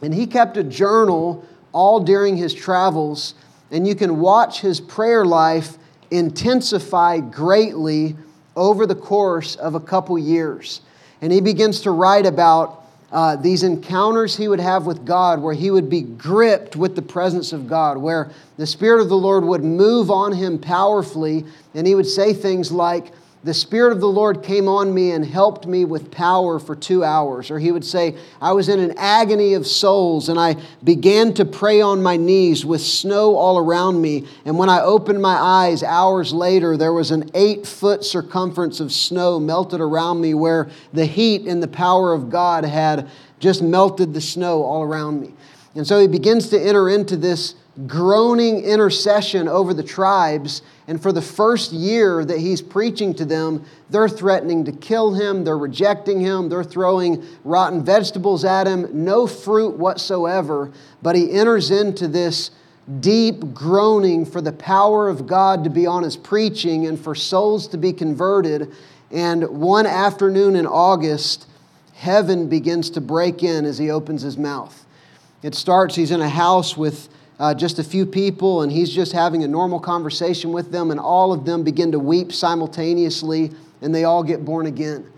[0.00, 3.34] And he kept a journal all during his travels,
[3.70, 5.76] and you can watch his prayer life
[6.10, 8.16] intensify greatly
[8.54, 10.80] over the course of a couple years.
[11.20, 12.83] And he begins to write about
[13.14, 17.02] uh, these encounters he would have with God, where he would be gripped with the
[17.02, 21.44] presence of God, where the Spirit of the Lord would move on him powerfully,
[21.74, 23.12] and he would say things like,
[23.44, 27.04] the Spirit of the Lord came on me and helped me with power for two
[27.04, 27.50] hours.
[27.50, 31.44] Or he would say, I was in an agony of souls and I began to
[31.44, 34.26] pray on my knees with snow all around me.
[34.46, 38.90] And when I opened my eyes hours later, there was an eight foot circumference of
[38.90, 44.14] snow melted around me where the heat and the power of God had just melted
[44.14, 45.34] the snow all around me.
[45.74, 50.62] And so he begins to enter into this groaning intercession over the tribes.
[50.86, 55.44] And for the first year that he's preaching to them, they're threatening to kill him,
[55.44, 60.70] they're rejecting him, they're throwing rotten vegetables at him, no fruit whatsoever.
[61.00, 62.50] But he enters into this
[63.00, 67.66] deep groaning for the power of God to be on his preaching and for souls
[67.68, 68.72] to be converted.
[69.10, 71.46] And one afternoon in August,
[71.94, 74.84] heaven begins to break in as he opens his mouth.
[75.42, 77.08] It starts, he's in a house with
[77.38, 81.00] uh, just a few people, and he's just having a normal conversation with them, and
[81.00, 83.50] all of them begin to weep simultaneously,
[83.82, 85.10] and they all get born again.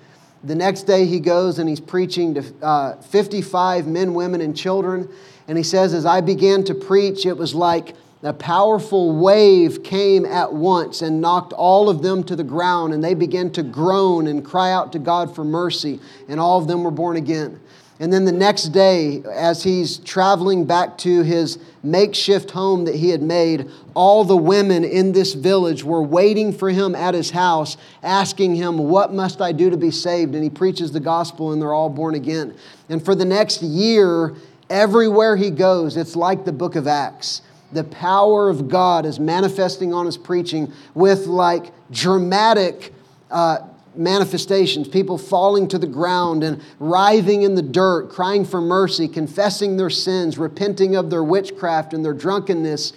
[0.45, 5.09] The next day, he goes and he's preaching to uh, 55 men, women, and children.
[5.49, 10.25] And he says, As I began to preach, it was like a powerful wave came
[10.25, 14.27] at once and knocked all of them to the ground, and they began to groan
[14.27, 17.61] and cry out to God for mercy, and all of them were born again.
[17.99, 23.09] And then the next day, as he's traveling back to his makeshift home that he
[23.09, 27.79] had made, all the women in this village were waiting for him at his house,
[28.03, 30.35] asking him, What must I do to be saved?
[30.35, 32.55] And he preaches the gospel, and they're all born again.
[32.91, 34.35] And for the next year,
[34.69, 37.41] everywhere he goes, it's like the book of Acts.
[37.73, 42.93] The power of God is manifesting on his preaching with like dramatic.
[43.31, 43.59] Uh,
[43.97, 49.77] manifestations, people falling to the ground and writhing in the dirt, crying for mercy, confessing
[49.77, 52.93] their sins, repenting of their witchcraft and their drunkenness.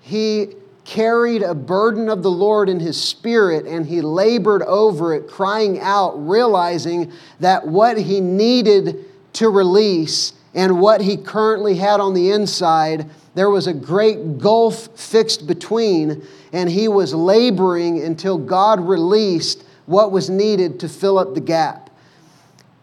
[0.00, 0.54] He
[0.84, 5.80] carried a burden of the Lord in his spirit and he labored over it, crying
[5.80, 9.04] out, realizing that what he needed
[9.34, 14.88] to release and what he currently had on the inside, there was a great gulf
[14.98, 21.34] fixed between, and he was laboring until God released what was needed to fill up
[21.34, 21.90] the gap.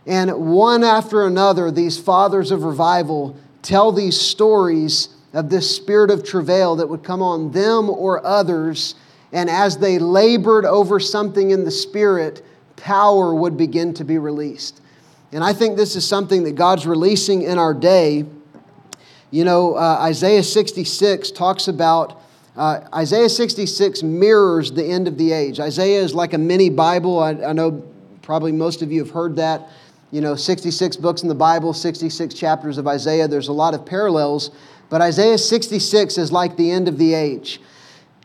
[0.06, 6.24] And one after another, these fathers of revival tell these stories of this spirit of
[6.24, 8.95] travail that would come on them or others.
[9.32, 12.43] And as they labored over something in the spirit,
[12.76, 14.82] power would begin to be released.
[15.32, 18.26] And I think this is something that God's releasing in our day.
[19.30, 22.20] You know, uh, Isaiah 66 talks about
[22.60, 25.62] uh, Isaiah 66 mirrors the end of the age.
[25.62, 27.18] Isaiah is like a mini Bible.
[27.18, 27.82] I, I know
[28.22, 29.70] probably most of you have heard that.
[30.12, 33.30] You know, 66 books in the Bible, 66 chapters of Isaiah.
[33.30, 34.51] There's a lot of parallels.
[34.89, 37.62] But Isaiah 66 is like the end of the age.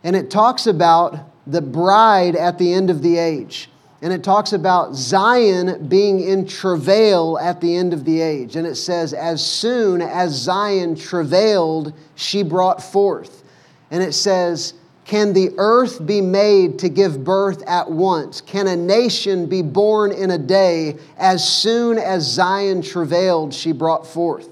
[0.03, 3.71] And it talks about the bride at the end of the age.
[4.03, 8.57] And it talks about Zion being in travail at the end of the age.
[8.57, 13.44] And it says, As soon as Zion travailed, she brought forth.
[13.91, 14.75] And it says,
[15.05, 18.41] Can the earth be made to give birth at once?
[18.41, 20.97] Can a nation be born in a day?
[21.17, 24.49] As soon as Zion travailed, she brought forth.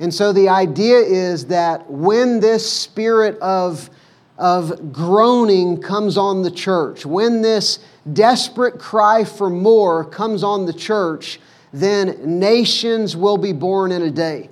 [0.00, 3.88] And so the idea is that when this spirit of,
[4.36, 7.78] of groaning comes on the church, when this
[8.12, 11.38] desperate cry for more comes on the church,
[11.72, 14.50] then nations will be born in a day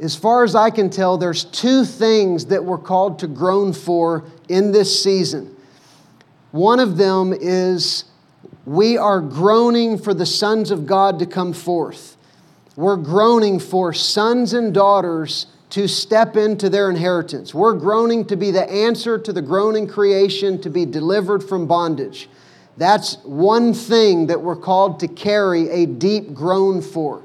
[0.00, 4.24] as far as I can tell, there's two things that we're called to groan for
[4.48, 5.54] in this season.
[6.52, 8.04] One of them is
[8.64, 12.16] we are groaning for the sons of God to come forth.
[12.76, 17.54] We're groaning for sons and daughters to step into their inheritance.
[17.54, 22.28] We're groaning to be the answer to the groaning creation to be delivered from bondage.
[22.76, 27.22] That's one thing that we're called to carry a deep groan for.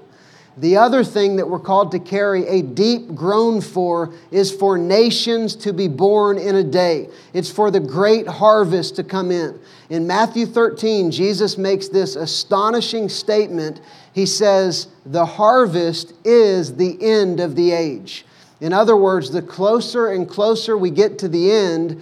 [0.57, 5.53] The other thing that we're called to carry a deep groan for is for nations
[5.57, 7.09] to be born in a day.
[7.33, 9.59] It's for the great harvest to come in.
[9.89, 13.81] In Matthew 13, Jesus makes this astonishing statement.
[14.13, 18.25] He says, The harvest is the end of the age.
[18.61, 22.01] In other words, the closer and closer we get to the end,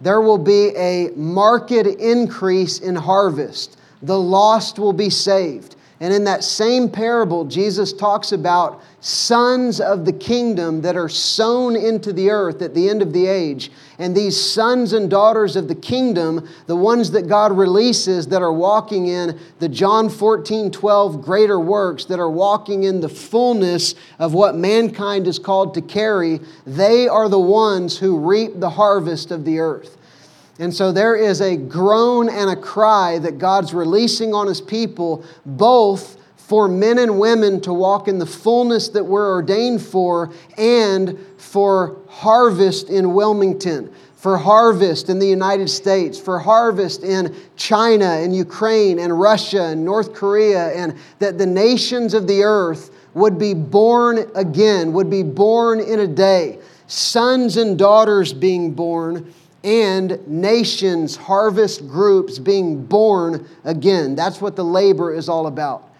[0.00, 3.78] there will be a marked increase in harvest.
[4.02, 5.73] The lost will be saved.
[6.00, 11.76] And in that same parable, Jesus talks about sons of the kingdom that are sown
[11.76, 13.70] into the earth at the end of the age.
[13.98, 18.52] And these sons and daughters of the kingdom, the ones that God releases that are
[18.52, 24.34] walking in the John 14, 12 greater works, that are walking in the fullness of
[24.34, 29.44] what mankind is called to carry, they are the ones who reap the harvest of
[29.44, 29.96] the earth.
[30.58, 35.24] And so there is a groan and a cry that God's releasing on his people,
[35.44, 41.18] both for men and women to walk in the fullness that we're ordained for and
[41.38, 48.36] for harvest in Wilmington, for harvest in the United States, for harvest in China and
[48.36, 53.54] Ukraine and Russia and North Korea, and that the nations of the earth would be
[53.54, 56.58] born again, would be born in a day.
[56.86, 59.32] Sons and daughters being born
[59.64, 64.14] and nations, harvest groups being born again.
[64.14, 65.90] That's what the labor is all about.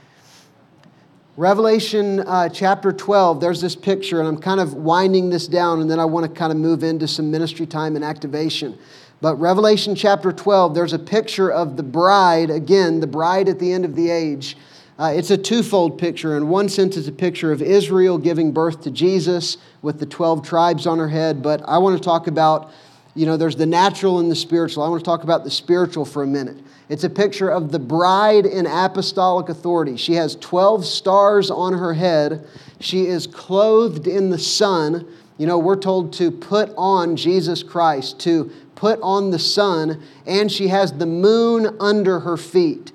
[1.36, 5.90] Revelation uh, chapter 12, there's this picture, and I'm kind of winding this down, and
[5.90, 8.78] then I want to kind of move into some ministry time and activation.
[9.20, 13.72] But Revelation chapter 12, there's a picture of the bride, again, the bride at the
[13.72, 14.56] end of the age.
[14.96, 16.36] Uh, it's a twofold picture.
[16.36, 20.46] In one sense, it's a picture of Israel giving birth to Jesus with the 12
[20.46, 21.42] tribes on her head.
[21.42, 22.70] But I want to talk about,
[23.14, 24.82] you know, there's the natural and the spiritual.
[24.82, 26.56] I want to talk about the spiritual for a minute.
[26.88, 29.96] It's a picture of the bride in apostolic authority.
[29.96, 32.46] She has 12 stars on her head.
[32.80, 35.06] She is clothed in the sun.
[35.38, 40.50] You know, we're told to put on Jesus Christ, to put on the sun, and
[40.50, 42.92] she has the moon under her feet.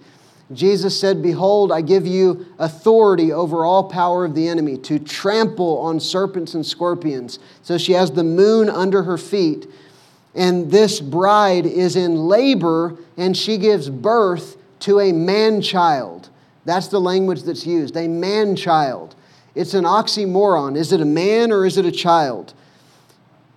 [0.51, 5.78] Jesus said, Behold, I give you authority over all power of the enemy to trample
[5.80, 7.39] on serpents and scorpions.
[7.61, 9.67] So she has the moon under her feet.
[10.36, 16.30] And this bride is in labor and she gives birth to a man child.
[16.66, 19.16] That's the language that's used a man child.
[19.56, 20.78] It's an oxymoron.
[20.78, 22.54] Is it a man or is it a child?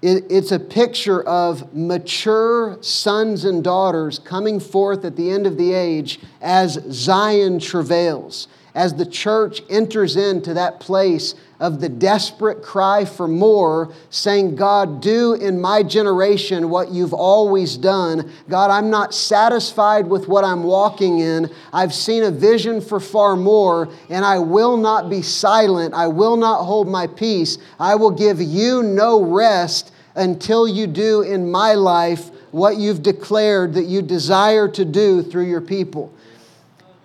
[0.03, 5.73] it's a picture of mature sons and daughters coming forth at the end of the
[5.73, 13.05] age as Zion travails, as the church enters into that place of the desperate cry
[13.05, 18.33] for more, saying, God, do in my generation what you've always done.
[18.49, 21.49] God, I'm not satisfied with what I'm walking in.
[21.73, 25.95] I've seen a vision for far more, and I will not be silent.
[25.95, 27.59] I will not hold my peace.
[27.79, 33.75] I will give you no rest until you do in my life what you've declared
[33.75, 36.13] that you desire to do through your people.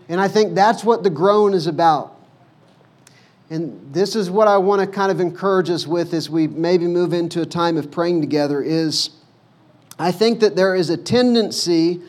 [0.10, 2.16] And I think that's what the groan is about.
[3.50, 6.86] And this is what I want to kind of encourage us with as we maybe
[6.88, 9.12] move into a time of praying together is
[9.98, 12.02] I think that there is a tendency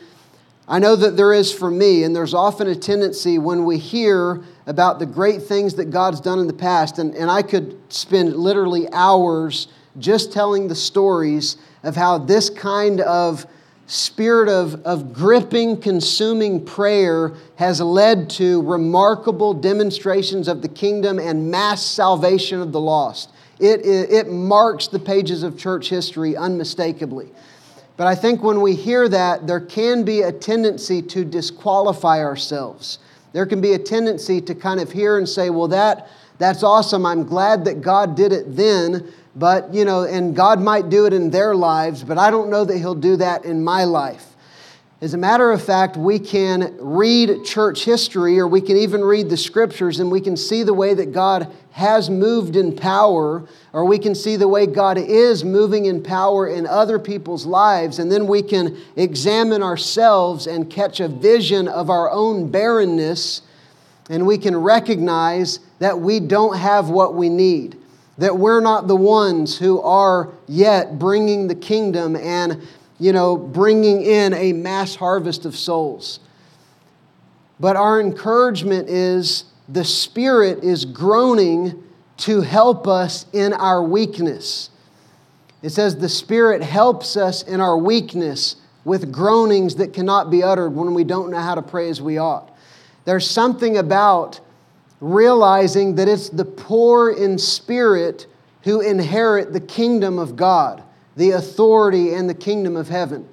[0.71, 4.43] I know that there is for me, and there's often a tendency when we hear
[4.67, 8.35] about the great things that God's done in the past, and, and I could spend
[8.35, 13.47] literally hours just telling the stories of how this kind of
[13.89, 21.49] spirit of, of gripping, consuming prayer has led to remarkable demonstrations of the kingdom and
[21.49, 23.31] mass salvation of the lost.
[23.59, 27.29] It, it, it marks the pages of church history unmistakably.
[27.97, 32.99] But I think when we hear that, there can be a tendency to disqualify ourselves.
[33.33, 37.07] There can be a tendency to kind of hear and say, well, that, that's awesome.
[37.07, 41.13] I'm glad that God did it then, but, you know, and God might do it
[41.13, 44.25] in their lives, but I don't know that He'll do that in my life.
[45.01, 49.29] As a matter of fact, we can read church history or we can even read
[49.29, 53.85] the scriptures and we can see the way that God has moved in power, or
[53.85, 58.11] we can see the way God is moving in power in other people's lives, and
[58.11, 63.43] then we can examine ourselves and catch a vision of our own barrenness,
[64.09, 67.77] and we can recognize that we don't have what we need
[68.19, 72.61] that we're not the ones who are yet bringing the kingdom and
[72.99, 76.19] you know bringing in a mass harvest of souls.
[77.59, 81.83] But our encouragement is the spirit is groaning
[82.17, 84.69] to help us in our weakness.
[85.61, 90.73] It says the spirit helps us in our weakness with groanings that cannot be uttered
[90.73, 92.53] when we don't know how to pray as we ought.
[93.05, 94.39] There's something about
[95.01, 98.27] realizing that it's the poor in spirit
[98.63, 100.83] who inherit the kingdom of God,
[101.15, 103.27] the authority and the kingdom of heaven.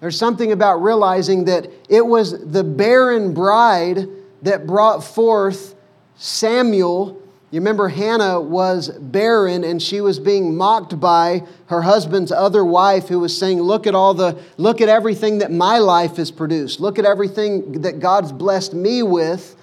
[0.00, 4.06] There's something about realizing that it was the barren bride
[4.42, 5.74] that brought forth
[6.16, 7.20] Samuel.
[7.50, 13.08] You remember Hannah was barren and she was being mocked by her husband's other wife
[13.08, 16.78] who was saying, Look at all the, look at everything that my life has produced.
[16.78, 19.56] Look at everything that God's blessed me with.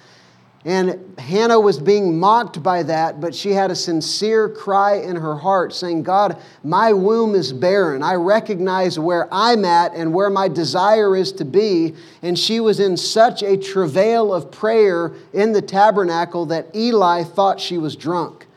[0.66, 5.36] And Hannah was being mocked by that, but she had a sincere cry in her
[5.36, 8.02] heart saying, God, my womb is barren.
[8.02, 11.94] I recognize where I'm at and where my desire is to be.
[12.20, 17.60] And she was in such a travail of prayer in the tabernacle that Eli thought
[17.60, 18.48] she was drunk.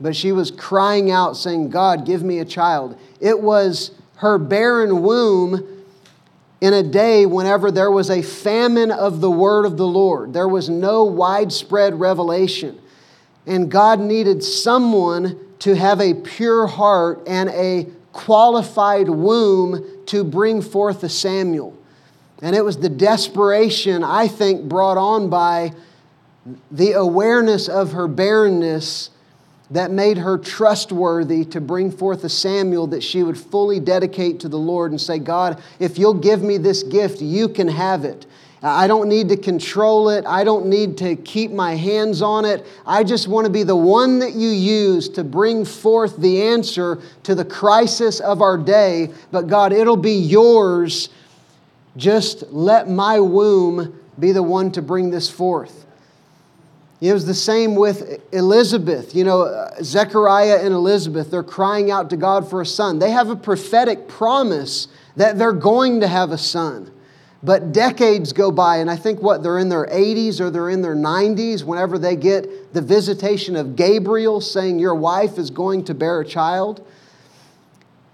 [0.00, 2.98] But she was crying out, saying, God, give me a child.
[3.20, 5.75] It was her barren womb
[6.60, 10.32] in a day whenever there was a famine of the word of the Lord.
[10.32, 12.80] There was no widespread revelation.
[13.46, 20.62] And God needed someone to have a pure heart and a qualified womb to bring
[20.62, 21.76] forth a Samuel.
[22.42, 25.72] And it was the desperation, I think, brought on by
[26.70, 29.10] the awareness of her barrenness
[29.70, 34.48] that made her trustworthy to bring forth a Samuel that she would fully dedicate to
[34.48, 38.26] the Lord and say, God, if you'll give me this gift, you can have it.
[38.62, 40.24] I don't need to control it.
[40.26, 42.66] I don't need to keep my hands on it.
[42.86, 47.00] I just want to be the one that you use to bring forth the answer
[47.24, 49.12] to the crisis of our day.
[49.30, 51.10] But God, it'll be yours.
[51.96, 55.85] Just let my womb be the one to bring this forth.
[57.00, 59.14] It was the same with Elizabeth.
[59.14, 62.98] You know, Zechariah and Elizabeth, they're crying out to God for a son.
[62.98, 66.90] They have a prophetic promise that they're going to have a son.
[67.42, 70.80] But decades go by, and I think what they're in their 80s or they're in
[70.80, 75.94] their 90s whenever they get the visitation of Gabriel saying, Your wife is going to
[75.94, 76.86] bear a child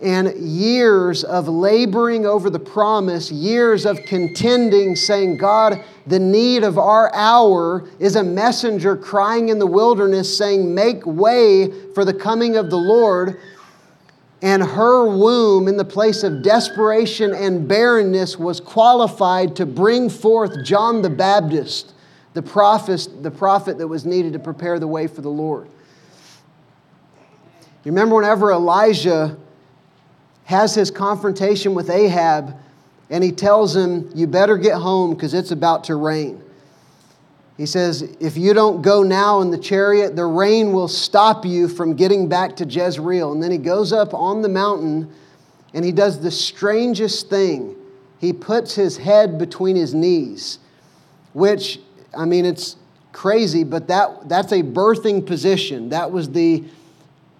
[0.02, 6.76] and years of laboring over the promise, years of contending, saying, God, the need of
[6.76, 12.56] our hour is a messenger crying in the wilderness, saying, Make way for the coming
[12.56, 13.40] of the Lord.
[14.42, 20.64] And her womb, in the place of desperation and barrenness, was qualified to bring forth
[20.64, 21.94] John the Baptist,
[22.34, 25.68] the prophet, the prophet that was needed to prepare the way for the Lord.
[27.84, 29.36] You remember whenever Elijah
[30.44, 32.56] has his confrontation with Ahab,
[33.10, 36.42] and he tells him, You better get home because it's about to rain.
[37.56, 41.68] He says, If you don't go now in the chariot, the rain will stop you
[41.68, 43.32] from getting back to Jezreel.
[43.32, 45.12] And then he goes up on the mountain
[45.74, 47.76] and he does the strangest thing.
[48.18, 50.58] He puts his head between his knees,
[51.32, 51.80] which,
[52.16, 52.76] I mean, it's
[53.12, 55.88] crazy, but that, that's a birthing position.
[55.90, 56.64] That was the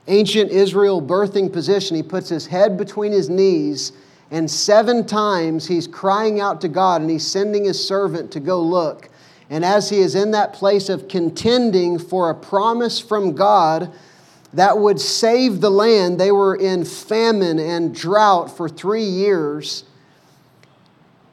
[0.09, 1.97] ancient Israel birthing position.
[1.97, 3.93] He puts his head between his knees,
[4.31, 8.61] and seven times he's crying out to God and he's sending his servant to go
[8.61, 9.11] look.
[9.51, 13.93] And as he is in that place of contending for a promise from God
[14.55, 19.85] that would save the land, they were in famine and drought for three years.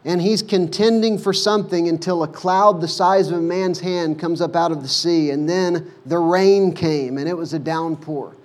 [0.04, 4.42] And he's contending for something until a cloud the size of a man's hand comes
[4.42, 5.32] up out of the sea.
[5.32, 8.36] And then the rain came, and it was a downpour.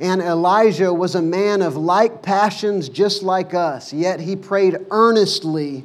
[0.00, 5.84] And Elijah was a man of like passions, just like us, yet he prayed earnestly,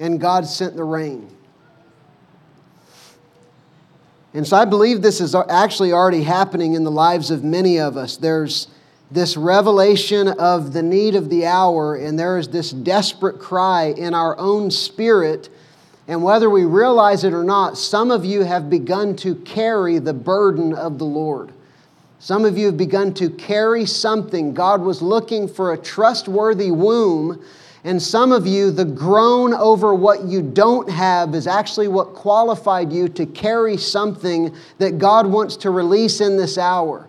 [0.00, 1.30] and God sent the rain.
[4.34, 7.96] And so I believe this is actually already happening in the lives of many of
[7.96, 8.16] us.
[8.16, 8.68] There's
[9.10, 14.14] this revelation of the need of the hour, and there is this desperate cry in
[14.14, 15.48] our own spirit.
[16.06, 20.12] And whether we realize it or not, some of you have begun to carry the
[20.12, 21.52] burden of the Lord.
[22.20, 24.52] Some of you have begun to carry something.
[24.52, 27.42] God was looking for a trustworthy womb.
[27.84, 32.92] And some of you, the groan over what you don't have is actually what qualified
[32.92, 37.08] you to carry something that God wants to release in this hour.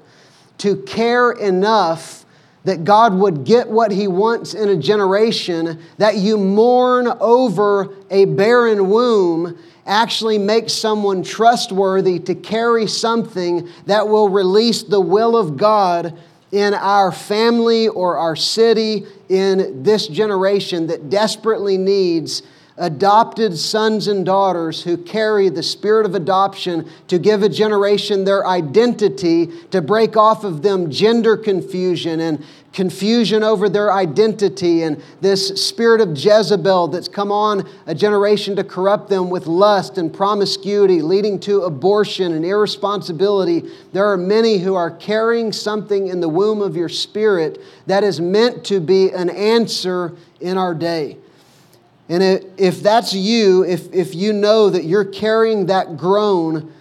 [0.60, 2.24] To care enough
[2.66, 8.26] that God would get what He wants in a generation, that you mourn over a
[8.26, 9.58] barren womb
[9.90, 16.18] actually makes someone trustworthy to carry something that will release the will of God
[16.52, 22.44] in our family or our city in this generation that desperately needs
[22.80, 28.48] adopted sons and daughters who carry the spirit of adoption to give a generation their
[28.48, 35.48] identity, to break off of them gender confusion and confusion over their identity and this
[35.62, 41.02] spirit of Jezebel that's come on a generation to corrupt them with lust and promiscuity,
[41.02, 43.70] leading to abortion and irresponsibility.
[43.92, 48.22] There are many who are carrying something in the womb of your spirit that is
[48.22, 51.18] meant to be an answer in our day.
[52.10, 52.24] And
[52.58, 56.74] if that's you, if, if you know that you're carrying that groan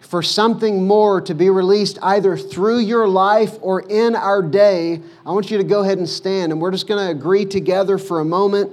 [0.00, 5.32] for something more to be released either through your life or in our day, I
[5.32, 6.52] want you to go ahead and stand.
[6.52, 8.72] And we're just going to agree together for a moment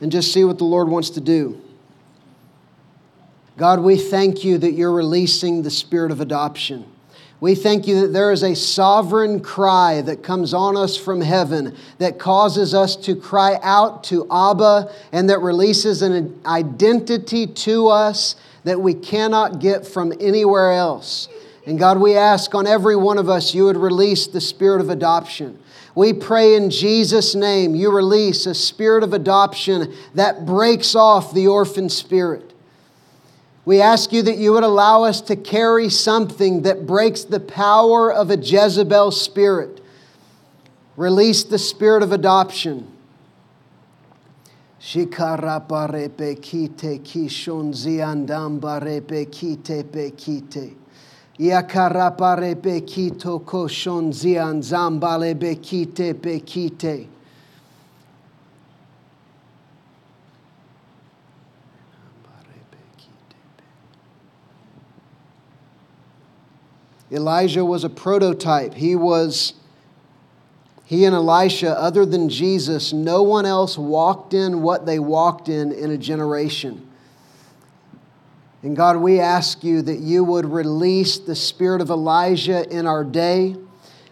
[0.00, 1.60] and just see what the Lord wants to do.
[3.56, 6.86] God, we thank you that you're releasing the spirit of adoption.
[7.42, 11.76] We thank you that there is a sovereign cry that comes on us from heaven
[11.98, 18.36] that causes us to cry out to Abba and that releases an identity to us
[18.62, 21.28] that we cannot get from anywhere else.
[21.66, 24.88] And God, we ask on every one of us, you would release the spirit of
[24.88, 25.58] adoption.
[25.96, 31.48] We pray in Jesus' name you release a spirit of adoption that breaks off the
[31.48, 32.51] orphan spirit.
[33.64, 38.12] We ask you that you would allow us to carry something that breaks the power
[38.12, 39.80] of a Jezebel spirit.
[40.96, 42.88] Release the spirit of adoption.
[44.80, 50.76] Shikaraparepe kite kishon ziandambarepe kite pe kite.
[67.12, 68.74] Elijah was a prototype.
[68.74, 69.54] He was
[70.84, 75.72] he and Elisha, other than Jesus, no one else walked in what they walked in
[75.72, 76.86] in a generation.
[78.62, 83.04] And God, we ask you that you would release the spirit of Elijah in our
[83.04, 83.56] day.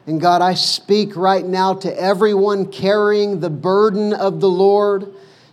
[0.07, 5.13] And God, I speak right now to everyone carrying the burden of the Lord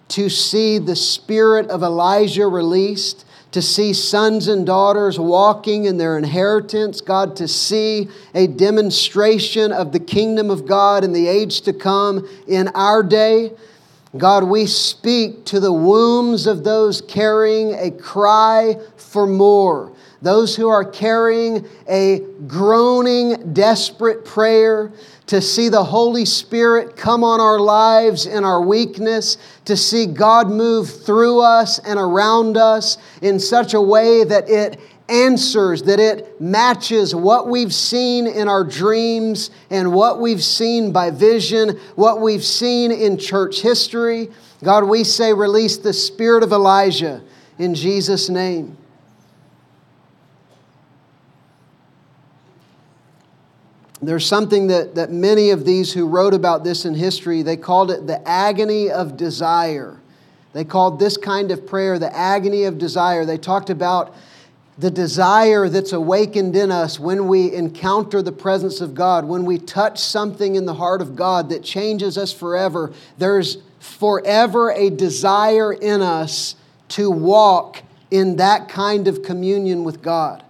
[0.10, 6.18] to see the spirit of Elijah released to see sons and daughters walking in their
[6.18, 11.74] inheritance, God, to see a demonstration of the kingdom of God in the age to
[11.74, 13.52] come in our day.
[14.18, 20.70] God, we speak to the wombs of those carrying a cry for more, those who
[20.70, 24.92] are carrying a groaning, desperate prayer
[25.28, 30.50] to see the Holy Spirit come on our lives in our weakness, to see God
[30.50, 36.40] move through us and around us in such a way that it answers, that it
[36.42, 42.44] matches what we've seen in our dreams and what we've seen by vision, what we've
[42.44, 44.30] seen in church history.
[44.64, 47.22] God, we say, release the spirit of Elijah
[47.58, 48.78] in Jesus' name.
[54.02, 57.92] There's something that, that many of these who wrote about this in history they called
[57.92, 60.00] it the agony of desire.
[60.54, 63.26] They called this kind of prayer the agony of desire.
[63.26, 64.16] They talked about
[64.78, 69.58] the desire that's awakened in us when we encounter the presence of god when we
[69.58, 72.94] touch something in the heart of god that changes us forever.
[73.18, 76.56] There's forever a desire in us
[76.90, 77.82] to walk
[78.12, 80.44] in that kind of communion with god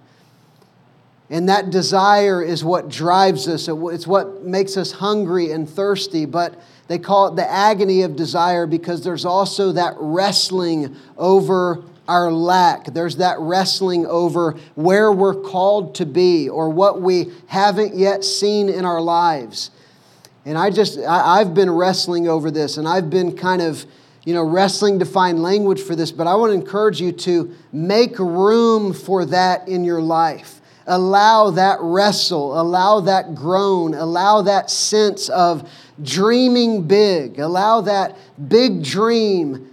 [1.29, 3.67] and that desire is what drives us.
[3.67, 6.25] It's what makes us hungry and thirsty.
[6.25, 6.55] But
[6.87, 12.85] they call it the agony of desire because there's also that wrestling over our lack.
[12.85, 18.69] There's that wrestling over where we're called to be or what we haven't yet seen
[18.69, 19.71] in our lives.
[20.45, 23.85] And I just, I, have been wrestling over this and I've been kind of,
[24.23, 26.13] you know, wrestling to find language for this.
[26.13, 30.56] But I want to encourage you to make room for that in your life
[30.87, 35.69] allow that wrestle, allow that groan, allow that sense of
[36.01, 38.17] dreaming big, allow that
[38.47, 39.69] big dream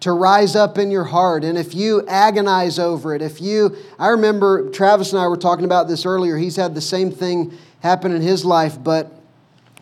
[0.00, 1.42] to rise up in your heart.
[1.42, 5.64] And if you agonize over it, if you, I remember Travis and I were talking
[5.64, 6.36] about this earlier.
[6.36, 9.15] He's had the same thing happen in his life, but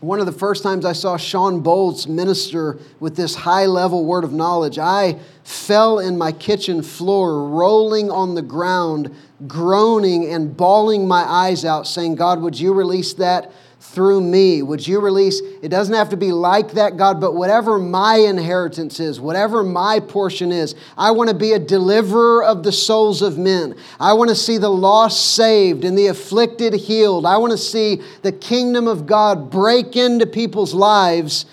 [0.05, 4.23] one of the first times I saw Shawn Bolz minister with this high level word
[4.23, 9.15] of knowledge, I fell in my kitchen floor, rolling on the ground,
[9.47, 13.51] groaning and bawling my eyes out, saying, God, would you release that
[13.85, 14.63] through me?
[14.63, 15.41] Would you release?
[15.63, 20.01] It doesn't have to be like that, God, but whatever my inheritance is, whatever my
[20.01, 23.77] portion is, I want to be a deliverer of the souls of men.
[24.01, 27.27] I want to see the lost saved and the afflicted healed.
[27.27, 31.47] I want to see the kingdom of God break into people's lives.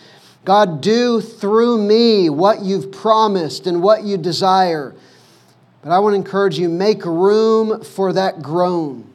[0.43, 4.95] God, do through me what you've promised and what you desire.
[5.83, 9.10] But I want to encourage you make room for that groan.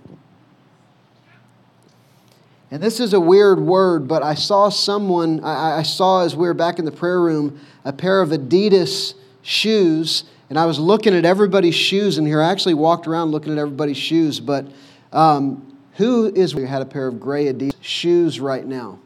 [2.76, 6.46] And this is a weird word, but I saw someone, I, I, saw as we
[6.46, 10.24] were back in the prayer room, a pair of Adidas shoes.
[10.50, 12.42] And I was looking at everybody's shoes in here.
[12.42, 14.66] I actually walked around looking at everybody's shoes, but
[15.10, 18.98] um, who is who had a pair of gray Adidas shoes right now?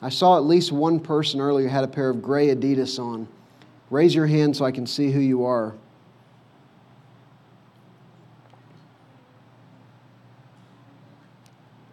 [0.00, 3.28] I saw at least one person earlier had a pair of gray Adidas on.
[3.90, 5.74] Raise your hand so I can see who you are.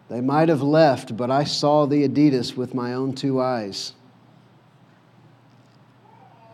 [0.09, 3.93] They might have left, but I saw the Adidas with my own two eyes.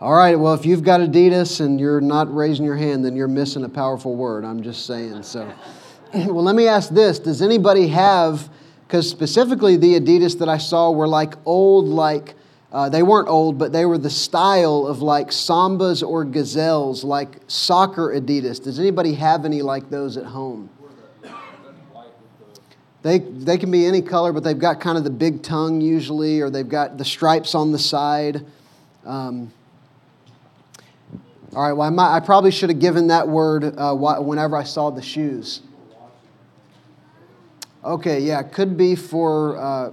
[0.01, 3.29] All right, well, if you've got Adidas and you're not raising your hand, then you're
[3.29, 4.43] missing a powerful word.
[4.43, 5.23] I'm just saying.
[5.23, 5.49] So,
[6.13, 8.49] well, let me ask this Does anybody have,
[8.85, 12.35] because specifically the Adidas that I saw were like old, like,
[12.73, 17.39] uh, they weren't old, but they were the style of like Sambas or Gazelles, like
[17.47, 18.61] soccer Adidas.
[18.61, 20.69] Does anybody have any like those at home?
[23.05, 26.41] They, they can be any color, but they've got kind of the big tongue usually,
[26.41, 28.43] or they've got the stripes on the side.
[29.05, 29.53] Um,
[31.55, 34.63] all right, well, I, might, I, probably should have given that word uh, whenever I
[34.63, 35.61] saw the shoes.
[37.83, 39.55] Okay, yeah, could be for.
[39.59, 39.91] Uh,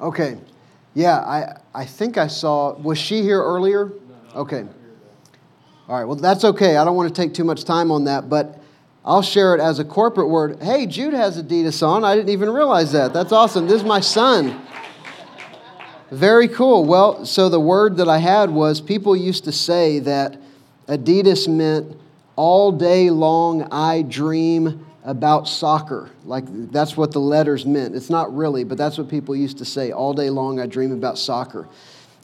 [0.00, 0.36] Okay.
[0.94, 2.74] Yeah, I, I think I saw.
[2.74, 3.92] Was she here earlier?
[4.34, 4.64] Okay.
[5.88, 6.76] All right, well, that's okay.
[6.76, 8.60] I don't want to take too much time on that, but
[9.04, 10.62] I'll share it as a corporate word.
[10.62, 12.04] Hey, Jude has Adidas on.
[12.04, 13.12] I didn't even realize that.
[13.12, 13.66] That's awesome.
[13.66, 14.60] This is my son.
[16.10, 16.84] Very cool.
[16.84, 20.38] Well, so the word that I had was people used to say that
[20.86, 21.96] Adidas meant
[22.36, 26.10] all day long I dream about soccer.
[26.24, 27.96] Like that's what the letters meant.
[27.96, 29.90] It's not really, but that's what people used to say.
[29.90, 31.68] All day long, I dream about soccer.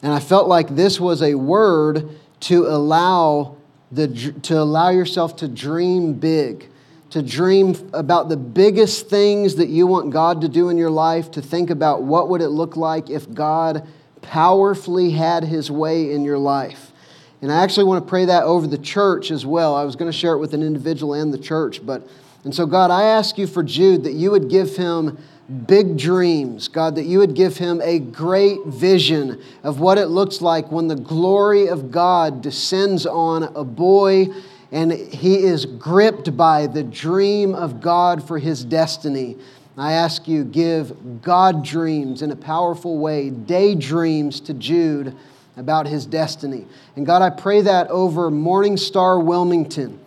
[0.01, 2.09] And I felt like this was a word
[2.41, 3.57] to allow,
[3.91, 4.07] the,
[4.43, 6.67] to allow yourself to dream big,
[7.09, 11.31] to dream about the biggest things that you want God to do in your life,
[11.31, 13.87] to think about what would it look like if God
[14.21, 16.91] powerfully had his way in your life.
[17.41, 19.75] And I actually want to pray that over the church as well.
[19.75, 22.07] I was going to share it with an individual and the church, but
[22.43, 25.17] and so, God, I ask you for Jude that you would give him
[25.49, 30.41] big dreams, God, that you would give him a great vision of what it looks
[30.41, 34.27] like when the glory of God descends on a boy
[34.71, 39.35] and he is gripped by the dream of God for his destiny.
[39.75, 45.15] I ask you, give God dreams in a powerful way, daydreams to Jude
[45.55, 46.67] about his destiny.
[46.95, 49.99] And God, I pray that over Morning Star Wilmington.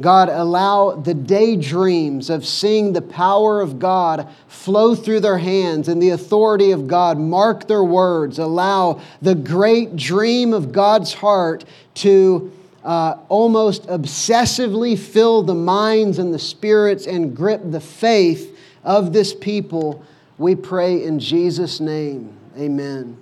[0.00, 6.02] God, allow the daydreams of seeing the power of God flow through their hands and
[6.02, 8.38] the authority of God mark their words.
[8.38, 11.64] Allow the great dream of God's heart
[11.96, 12.52] to
[12.84, 19.34] uh, almost obsessively fill the minds and the spirits and grip the faith of this
[19.34, 20.04] people.
[20.38, 22.32] We pray in Jesus' name.
[22.56, 23.18] Amen.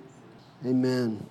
[0.64, 1.26] Amen.